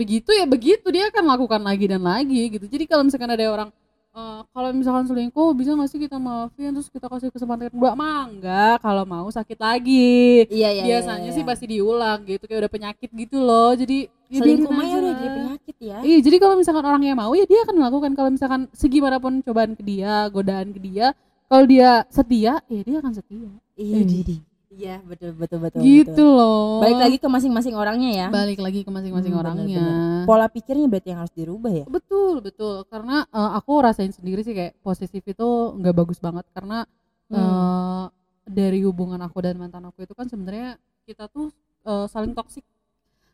[0.00, 2.64] begitu ya begitu dia akan lakukan lagi dan lagi gitu.
[2.64, 3.68] Jadi kalau misalkan ada orang
[4.14, 7.92] uh, kalau misalkan selingkuh bisa gak sih kita maafin terus kita kasih kesempatan kedua?
[7.92, 10.48] Mah enggak kalau mau sakit lagi.
[10.48, 11.50] Iya iya biasanya iya, sih iya.
[11.50, 12.44] pasti diulang gitu.
[12.48, 13.76] Kayak udah penyakit gitu loh.
[13.76, 15.98] Jadi ya selingkuh mah ya udah jadi penyakit ya.
[16.00, 18.10] Iya, jadi kalau misalkan orang yang mau ya dia akan melakukan.
[18.16, 21.12] Kalau misalkan segimanapun cobaan ke dia, godaan ke dia,
[21.50, 23.50] kalau dia setia, ya dia akan setia.
[23.74, 24.38] iya Eh.
[24.70, 26.30] Iya betul betul betul gitu betul.
[26.30, 26.78] loh.
[26.78, 29.82] balik lagi ke masing-masing orangnya ya balik lagi ke masing-masing Hmm, orangnya.
[30.22, 32.86] pola pikirnya berarti yang harus dirubah ya Betul, betul.
[32.86, 36.86] Karena eh, aku rasain sendiri sih kayak posesif itu nggak bagus banget karena
[37.26, 37.34] Hmm.
[37.36, 38.04] eh,
[38.46, 41.50] dari hubungan aku dan mantan aku itu kan sebenarnya kita tuh
[41.82, 42.62] eh, saling toksik.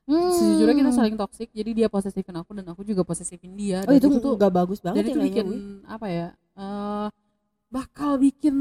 [0.05, 0.33] Hmm.
[0.33, 1.53] Sejujurnya kita saling toksik.
[1.53, 3.83] Jadi dia posesifin aku dan aku juga posesifin dia.
[3.83, 5.47] oh Dan itu tuh nggak bagus banget dan ya itu bikin
[5.85, 7.07] apa ya eh
[7.69, 8.57] bakal bikin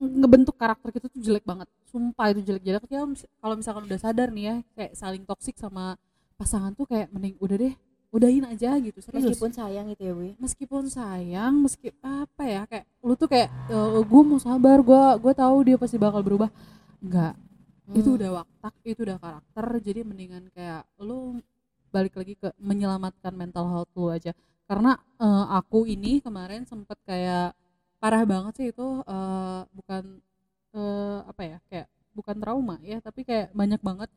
[0.00, 1.68] ngebentuk karakter kita tuh jelek banget.
[1.84, 2.62] Sumpah itu jelek.
[2.64, 3.04] Jelek ya
[3.38, 6.00] kalau misalkan udah sadar nih ya kayak saling toksik sama
[6.40, 7.74] pasangan tuh kayak mending udah deh
[8.10, 8.98] udahin aja gitu.
[9.04, 9.36] Serius.
[9.36, 13.52] Meskipun sayang itu ya Wi meskipun sayang meski apa ya kayak lu tuh kayak
[14.02, 16.48] gue mau sabar gue gue tahu dia pasti bakal berubah.
[17.04, 17.36] Enggak.
[17.90, 18.18] Itu Hmm.
[18.22, 19.64] udah waktak itu udah karakter.
[19.84, 21.38] Jadi mendingan kayak lu
[21.90, 24.32] balik lagi ke menyelamatkan mental health lu aja.
[24.64, 27.52] Karena eh, aku ini kemarin sempet kayak
[28.00, 30.02] parah banget sih itu eh, bukan
[30.74, 31.86] eh, apa ya kayak
[32.16, 34.10] bukan trauma ya tapi kayak banyak banget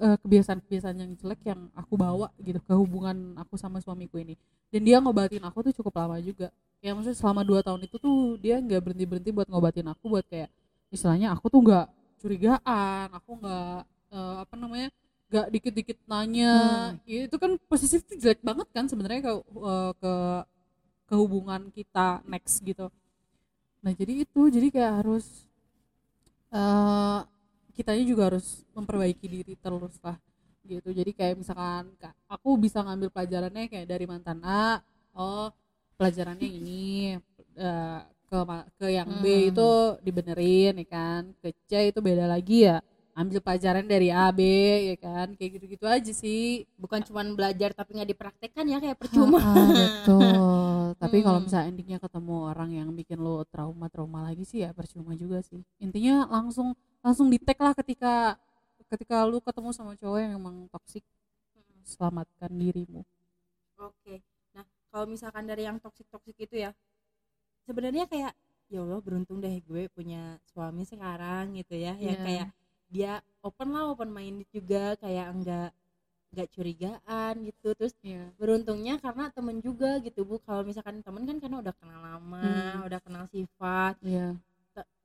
[0.00, 4.34] eh, kebiasaan-kebiasaan yang jelek yang aku bawa gitu ke hubungan aku sama suamiku ini.
[4.70, 6.48] Dan dia ngobatin aku tuh cukup lama juga.
[6.80, 10.24] Ya maksudnya selama dua tahun itu tuh dia nggak berhenti berhenti buat ngobatin aku buat
[10.30, 10.48] kayak
[10.88, 11.86] istilahnya aku tuh nggak
[12.20, 13.76] curigaan aku nggak
[14.14, 14.88] eh, apa namanya
[15.30, 16.52] nggak dikit-dikit nanya.
[17.06, 20.12] Ya, itu kan posisi tuh jelek banget kan sebenarnya ke eh, ke
[21.10, 22.86] ke hubungan kita next gitu
[23.84, 25.26] nah jadi itu jadi kayak harus
[26.50, 27.20] eh
[27.76, 30.18] kitanya juga harus memperbaiki diri terus lah
[30.66, 30.92] gitu.
[30.92, 34.78] Jadi kayak misalkan Kak, aku bisa ngambil pelajarannya kayak dari mantan A
[35.16, 35.48] oh
[35.98, 37.16] pelajarannya ini
[37.58, 38.38] eh, ke
[38.78, 39.50] ke yang B Hmm.
[39.50, 39.68] itu
[40.04, 41.22] dibenerin ya kan?
[41.40, 42.78] Ke C itu beda lagi ya
[43.20, 44.40] ambil pelajaran dari A B
[44.90, 45.26] ya kan?
[45.38, 46.64] Kayak gitu-gitu aja sih.
[46.80, 49.38] Bukan cuma belajar tapi nggak dipraktekkan ya kayak percuma.
[49.40, 50.80] Ah, betul.
[51.02, 51.46] Tapi kalau Hmm.
[51.48, 55.60] misalnya endingnya ketemu orang yang bikin lo trauma-trauma lagi sih ya percuma juga sih.
[55.80, 58.36] Intinya langsung langsung di tag lah ketika
[58.90, 61.04] ketika lu ketemu sama cowok yang emang toksik
[61.86, 63.02] selamatkan dirimu.
[63.80, 64.20] Oke.
[64.54, 66.70] Nah, kalau misalkan dari yang toksik-toksik itu ya,
[67.66, 68.32] sebenarnya kayak
[68.70, 72.24] ya Allah beruntung deh gue punya suami sekarang gitu ya, yang Iya.
[72.26, 72.48] kayak
[72.90, 75.68] dia open lah, open minded juga, kayak enggak
[76.30, 77.68] enggak curigaan gitu.
[77.72, 78.30] Terus Iya.
[78.34, 80.38] beruntungnya karena temen juga gitu bu.
[80.38, 82.86] Kalau misalkan temen kan karena udah kenal lama, Hmm.
[82.86, 83.94] udah kenal sifat.
[84.00, 84.34] Iya.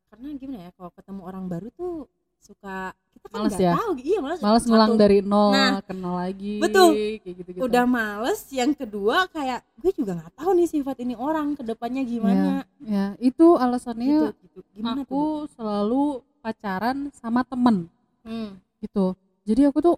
[0.06, 1.94] Karena gimana ya, kalau ketemu orang baru tuh
[2.38, 3.74] suka kita kan Males ya?
[3.74, 4.38] tahu, iya malas.
[4.38, 6.56] Males Satu, ngulang dari nol, Nah, kenal lagi.
[6.56, 6.90] betul.
[6.94, 7.62] Kayak gitu-gitu.
[7.66, 12.04] udah males yang kedua kayak gue juga nggak tahu nih sifat ini orang ke depannya
[12.04, 14.60] gimana Ya, itu alasannya gitu, gitu.
[14.72, 16.04] gimana aku tuh selalu
[16.46, 17.90] pacaran sama temen
[18.22, 18.54] hmm.
[18.86, 19.18] gitu.
[19.50, 19.98] Jadi aku tuh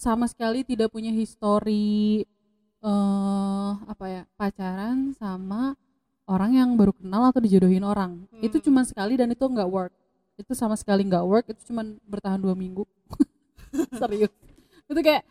[0.00, 2.24] sama sekali tidak punya histori
[2.82, 5.76] eh apa ya pacaran sama
[6.26, 8.24] orang yang baru kenal atau dijodohin orang.
[8.40, 8.64] Itu Hmm.
[8.72, 9.92] cuma sekali dan itu nggak work.
[10.40, 11.46] Itu sama sekali nggak work.
[11.52, 12.88] Itu cuma bertahan dua minggu.
[14.00, 14.32] Serius.
[14.88, 15.28] Itu kayak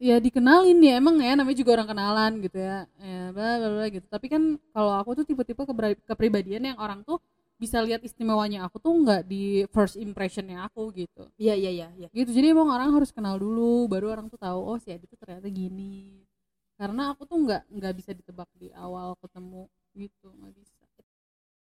[0.00, 3.86] ya dikenalin ya emang ya namanya juga orang kenalan gitu ya ya bla bla bla
[3.92, 5.62] gitu tapi kan kalau aku tuh tipe-tipe
[6.08, 7.20] kepribadian yang orang tuh
[7.56, 11.28] bisa lihat istimewanya aku tuh nggak di first impressionnya aku gitu.
[11.40, 12.08] Iya iya iya iya.
[12.12, 15.16] Gitu jadi emang orang harus kenal dulu baru orang tuh tahu oh si Adi tuh
[15.20, 16.20] ternyata gini.
[16.76, 19.64] Karena aku tuh nggak nggak bisa ditebak di awal ketemu
[19.96, 20.76] gitu nggak bisa.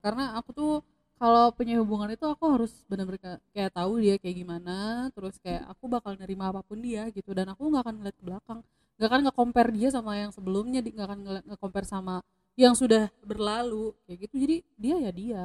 [0.04, 0.74] Karena aku tuh
[1.16, 5.88] kalau punya hubungan itu aku harus benar-benar kayak- tahu dia kayak gimana terus kayak aku
[5.88, 8.60] bakal nerima apa pun dia gitu dan aku nggak akan ngeliat ke belakang.
[9.00, 11.20] Nggak akan nge-compare dia sama yang sebelumnya nggak akan
[11.52, 12.16] nge-compare sama
[12.60, 14.36] yang sudah berlalu kayak gitu.
[14.44, 15.44] Jadi dia ya dia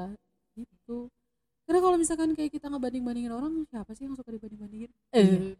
[0.54, 1.08] gitu.
[1.64, 4.90] Karena kalau misalkan kayak kita ngebanding-bandingin orang siapa sih yang suka dibanding-bandingin?
[5.14, 5.54] Iya.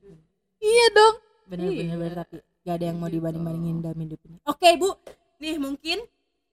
[0.59, 1.16] iya dong.
[1.46, 1.94] Bener Iya.
[1.94, 3.16] bener tapi gak ada yang mau Gitu.
[3.22, 4.37] dibanding bandingin dalam hidup ini.
[4.44, 4.90] Oke bu.
[5.38, 5.98] Nih mungkin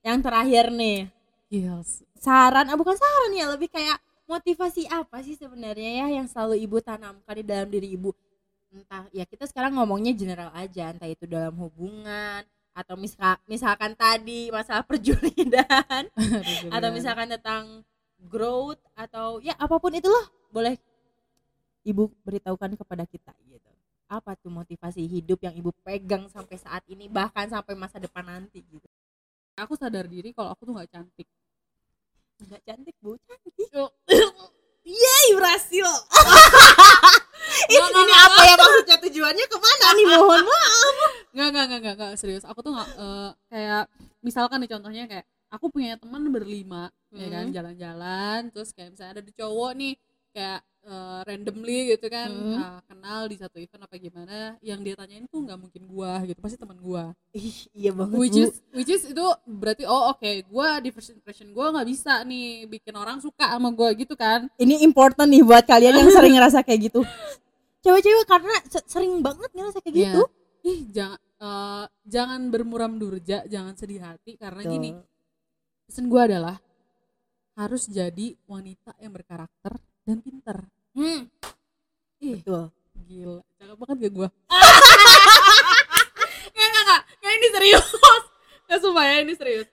[0.01, 1.09] yang terakhir nih.
[1.47, 2.03] Yes.
[2.17, 3.95] saran ah bukan saran ya lebih kayak
[4.27, 8.11] motivasi apa sih sebenarnya ya yang selalu ibu tanamkan di dalam diri ibu?
[8.67, 12.43] Entah ya kita sekarang ngomongnya general aja entah itu dalam hubungan
[12.75, 16.03] atau misal, misalkan tadi masalah perjulidan
[16.75, 17.85] atau misalkan tentang
[18.25, 20.75] growth atau ya apa pun itulah boleh
[21.85, 23.71] ibu beritahukan kepada kita gitu.
[24.07, 28.63] Apa tuh motivasi hidup yang ibu pegang sampai saat ini bahkan sampai masa depan nanti
[28.65, 28.87] gitu?
[29.57, 31.27] Aku sadar diri kalau aku tuh nggak cantik.
[32.43, 33.17] Nggak cantik bu.
[33.25, 33.53] Cantik.
[34.87, 35.87] Yeay berhasil.
[37.67, 38.97] Ini, ini apa ya maksudnya?
[39.01, 39.85] Tujuannya ke mana?
[39.95, 40.95] Nih mohon maaf.
[41.35, 42.43] Nggak nggak nggak nggak serius.
[42.47, 43.83] Aku tuh nggak eh, kayak
[44.23, 47.55] misalkan nih contohnya kayak aku punya teman berlima ya kan Hmm.
[47.55, 49.93] jalan-jalan terus kayak misalnya ada di cowok nih
[50.29, 52.55] kayak eh, randomly gitu kan Hmm.
[52.55, 56.37] ah, kenal di satu event apa gimana yang dia tanyain tuh nggak mungkin gua gitu
[56.37, 58.43] pasti teman gua Ih, iya banget which Bu.
[58.45, 62.47] is which is itu berarti oh oke gua di first impression gua nggak bisa nih
[62.65, 66.59] bikin orang suka sama gua gitu kan ini important nih buat kalian yang sering ngerasa
[66.61, 67.03] kayak gitu
[67.83, 70.03] cewek-cewek karena se- sering banget ngerasa kayak Iya.
[70.07, 70.23] gitu
[70.63, 74.73] ih jangan eh, jangan bermuram durja jangan sedih hati karena Betul.
[74.73, 74.89] gini
[75.87, 76.57] pesan gua adalah
[77.57, 79.73] harus jadi wanita yang berkarakter
[80.05, 80.57] dan pinter.
[80.93, 81.25] Hmm,
[82.21, 82.69] ih betul.
[83.07, 83.39] gila.
[83.55, 84.27] Cakep banget gak gua?
[86.53, 87.87] Nggak nggak nggak nggak ini serius.
[88.67, 89.67] Nggak sumpah ya ini serius.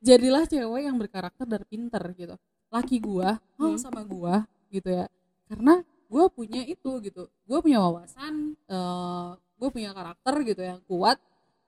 [0.00, 2.34] Jadilah cewek yang berkarakter dan pinter gitu.
[2.70, 3.82] Laki gua mau Hmm.
[3.82, 5.10] sama gua gitu ya.
[5.50, 7.26] Karena gua punya itu gitu.
[7.44, 9.30] Gua punya wawasan eh
[9.60, 11.20] gue punya karakter gitu yang kuat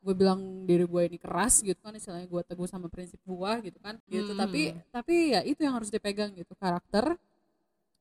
[0.02, 3.78] gue bilang diri gue ini keras gitu kan istilahnya gue teguh sama prinsip gue gitu
[3.78, 3.96] kan.
[4.04, 4.40] Gitu Hmm.
[4.40, 7.14] tapi tapi ya itu yang harus dipegang gitu karakter.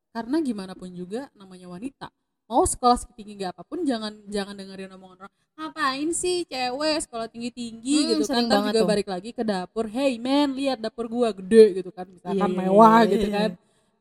[0.09, 2.09] Karena gimana pun juga namanya wanita
[2.45, 7.23] mau sekolah setinggi gak apa pun jangan jangan dengerin omongan orang ngapain sih cewek sekolah
[7.25, 8.43] tinggi tinggi Hmm, gitu kan.
[8.43, 8.89] banget juga tuh.
[8.89, 12.03] balik lagi ke dapur hey man lihat dapur gua gede gitu kan.
[12.05, 13.35] Misalkan Iya, iya, mewah iya, gitu iya.
[13.37, 13.51] kan.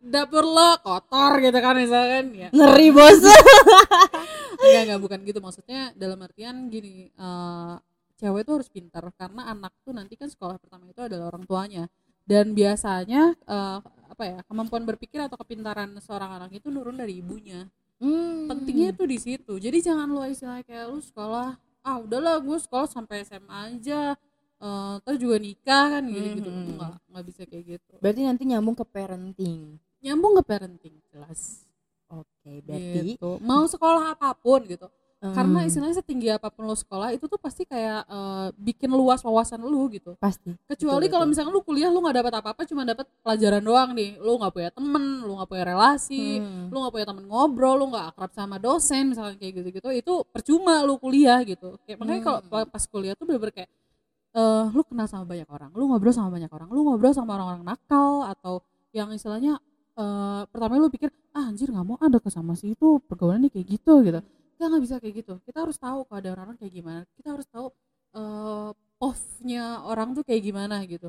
[0.01, 2.49] dapur lo kotor gitu kan misalkan ya.
[2.51, 3.21] Ngeri bos.
[4.61, 5.39] Enggak enggak bukan gitu.
[5.39, 7.75] Maksudnya dalam artian gini eh,
[8.21, 11.89] cewek tuh harus pintar karena anak tuh nanti kan sekolah pertama itu adalah orang tuanya.
[12.29, 17.65] Dan biasanya eh, apa ya kemampuan berpikir atau kepintaran seorang anak itu nurun dari ibunya.
[18.01, 18.49] Hmm.
[18.49, 19.61] pentingnya tuh di situ.
[19.61, 24.17] Jadi jangan lu istilahnya kayak lu sekolah ah udahlah gue sekolah sampai SMA aja
[24.61, 26.81] eh terus juga nikah kan gitu gitu Hmm.
[26.81, 27.95] nggak nggak bisa kayak gitu.
[28.01, 29.77] Berarti nanti nyambung ke parenting.
[30.01, 31.69] Nyambung ke parenting jelas.
[32.09, 33.37] Oke berarti gitu.
[33.45, 34.89] Mau sekolah apa pun gitu
[35.21, 39.21] karena hmm, istilahnya setinggi apa pun lo sekolah itu tuh pasti kayak eh, bikin luas
[39.21, 40.17] wawasan lu gitu.
[40.17, 40.57] Pasti.
[40.65, 44.17] Kecuali kalau misalkan lu kuliah lu nggak dapat apa-apa cuma dapat pelajaran doang nih.
[44.17, 46.73] Lu nggak punya temen lu nggak punya relasi Hmm.
[46.73, 50.81] lu nggak punya temen ngobrol lu nggak akrab sama dosen misalkan kayak gitu-gitu itu percuma
[50.89, 51.77] lu kuliah gitu.
[51.85, 52.49] Kayak makanya kalau Hmm.
[52.49, 53.71] pa- pas kuliah tuh bener-bener kayak
[54.31, 57.67] eh lu kenal sama banyak orang lu ngobrol sama banyak orang lu ngobrol sama orang-orang
[57.67, 58.63] nakal atau
[58.95, 59.59] yang istilahnya
[59.99, 63.67] eh pertama lu pikir ah anjir nggak mau ada ke sama si itu pergaulannya kayak
[63.69, 64.23] gitu gitu
[64.61, 65.35] nggak nggak bisa kayak gitu.
[65.49, 67.01] Kita harus tahu keadaan orang kayak gimana.
[67.17, 67.67] Kita harus tahu
[68.13, 71.09] eh off-nya orang tuh kayak gimana gitu.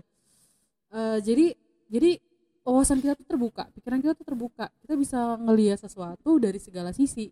[0.96, 1.52] Eh jadi
[1.92, 2.16] jadi
[2.64, 4.72] wawasan kita tuh terbuka pikiran kita tuh terbuka.
[4.80, 7.28] Kita bisa ngelihat sesuatu dari segala sisi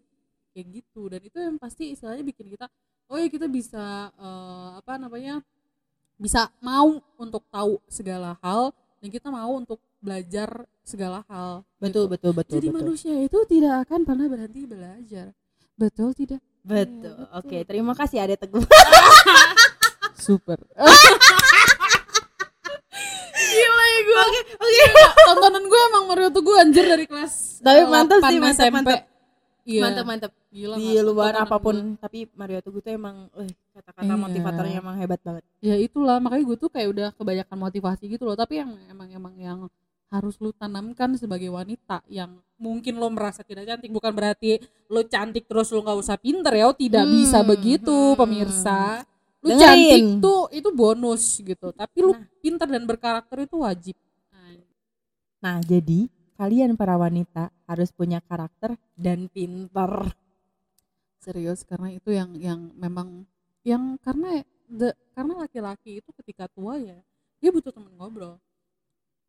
[0.51, 1.07] kayak gitu.
[1.07, 2.67] Dan itu yang pasti istilahnya bikin kita
[3.09, 5.41] oh ya kita bisa eh, apa namanya
[6.19, 12.11] bisa mau untuk tahu segala hal dan kita mau untuk belajar segala hal betul gitu.
[12.11, 12.79] betul betul jadi betul.
[12.79, 15.31] manusia itu tidak akan pernah berhenti belajar
[15.79, 17.63] betul tidak betul oke betul.
[17.65, 18.59] terima kasih ada teguh
[20.19, 20.59] super
[23.39, 24.19] gila ya gue
[24.53, 24.83] oke
[25.25, 28.57] tontonan gue emang Mario tuh gue anjir dari kelas Tapi eh, mantap 8 sih, mantap,
[28.57, 28.73] SMP.
[28.75, 29.01] mantap.
[29.61, 29.81] Iya.
[29.85, 32.01] mantap mantap Gila, di luar apa pun gue.
[32.01, 34.17] tapi Mario Teguh tuh emang eh, kata-kata Iya.
[34.17, 38.33] motivatornya emang hebat banget Ya itulah makanya gue tuh kayak udah kebanyakan motivasi gitu loh.
[38.33, 39.59] Tapi yang emang emang yang
[40.09, 44.57] harus lu tanamkan sebagai wanita yang mungkin lo merasa tidak cantik bukan berarti
[44.89, 46.65] lo cantik terus lo nggak usah pinter ya.
[46.69, 48.17] Oh, tidak Hmm, bisa begitu hmm.
[48.17, 49.05] pemirsa.
[49.39, 49.63] Lu Dengerin.
[49.63, 51.71] cantik tuh itu bonus gitu.
[51.71, 52.25] Tapi lu Nah.
[52.43, 53.95] pinter dan berkarakter itu wajib.
[55.39, 60.11] Nah, jadi kalian para wanita harus punya karakter dan pinter
[61.19, 63.23] serius karena itu yang yang memang
[63.63, 66.95] yang karena the, karena laki-laki itu ketika tua ya
[67.39, 68.39] dia butuh temen ngobrol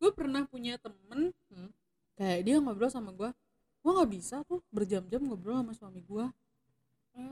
[0.01, 1.69] gue pernah punya temen hmm,
[2.17, 3.29] kayak dia ngobrol sama gue
[3.81, 6.25] gue nggak bisa tuh berjam-jam ngobrol sama suami gue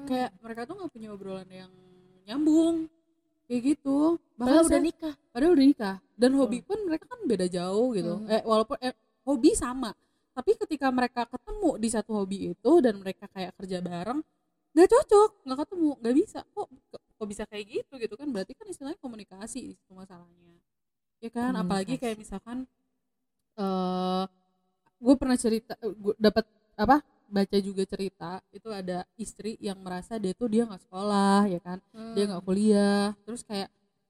[0.06, 1.72] kayak mereka tuh nggak punya obrolan yang
[2.30, 2.86] nyambung
[3.50, 4.22] kayak gitu.
[4.38, 5.16] Padahal bahkan udah nikah.
[5.34, 5.96] padahal udah nikah.
[6.14, 8.14] Dan hobi pun mereka kan beda jauh gitu.
[8.22, 8.30] Hmm.
[8.30, 8.94] eh walaupun eh,
[9.26, 9.92] hobi sama.
[10.38, 14.22] Tapi ketika mereka ketemu di satu hobi itu dan mereka kayak kerja bareng
[14.70, 16.40] nggak cocok nggak ketemu nggak bisa.
[16.54, 18.30] Kok kok bisa kayak gitu gitu kan?
[18.30, 20.54] Berarti kan istilahnya komunikasi di situ masalahnya
[21.20, 21.52] ya kan?
[21.56, 22.04] Apalagi Komunikasi.
[22.04, 22.58] kayak misalkan
[23.60, 24.24] eh
[25.00, 26.44] gue pernah cerita gue dapat
[26.80, 27.00] apa
[27.30, 31.78] baca juga cerita itu ada istri yang merasa dia tuh dia nggak sekolah ya kan?
[32.16, 32.30] Dia Hmm.
[32.36, 33.06] nggak kuliah.
[33.28, 33.70] Terus kayak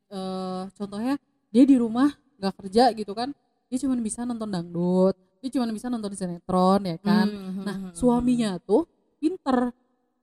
[0.10, 1.16] eh contohnya
[1.53, 3.34] dia di rumah nggak kerja gitu kan?
[3.70, 7.28] Dia cuma bisa nonton dangdut dia cuma bisa nonton sinetron ya kan?
[7.32, 8.84] Hmm, nah hmm, hmm, suaminya tuh
[9.24, 9.72] pinter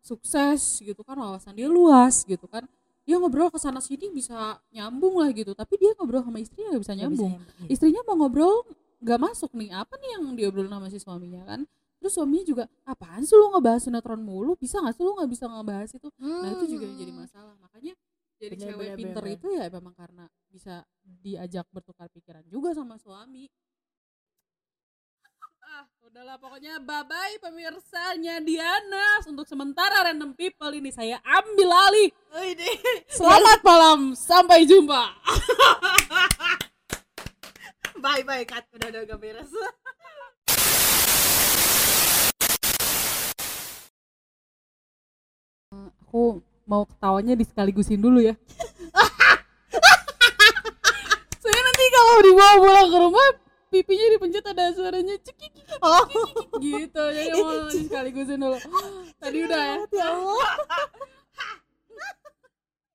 [0.05, 1.16] sukses gitu kan?
[1.18, 2.64] Wawasan dia luas gitu kan
[3.07, 5.54] dia ngobrol ke sana sini bisa nyambung lah gitu.
[5.54, 7.68] Tapi dia ngobrol sama istrinya nggak bisa Nggak bisa nyambung nyambung.
[7.70, 8.57] istrinya mau ngobrol
[8.98, 9.70] nggak masuk nih.
[9.72, 11.61] Apa nih yang diobrolin sama si suaminya kan?
[11.96, 14.52] Terus suaminya juga apaan sih lu ngebahas sinetron mulu?
[14.59, 16.09] Bisa nggak sih lu nggak bisa ngebahas itu?
[16.18, 17.20] Nah itu juga jadi Hmm.
[17.22, 17.54] masalah.
[17.57, 17.94] Makanya
[18.36, 19.36] jadi Bener, cewek bener, pinter bener.
[19.38, 23.46] itu ya memang karena bisa diajak bertukar pikiran juga sama suami
[26.09, 32.09] udahlah pokoknya bye bye pemirsanya Diana untuk sementara random people ini saya ambil alih.
[33.12, 35.12] Selamat malam sampai jumpa.
[38.01, 39.53] Bye bye cut udah udah gak beres.
[46.09, 48.33] Aku mau ketawanya disekaligusin dulu ya.
[51.45, 55.52] Saya nanti kalau dibawa pulang ke rumah pipinya dipencet ada suaranya cekik
[55.82, 56.06] oh.
[56.62, 57.02] gitu.
[57.12, 58.58] Jadi mau disekaligusin dulu
[59.22, 59.76] tadi udah ya.
[59.90, 60.50] Ya Allah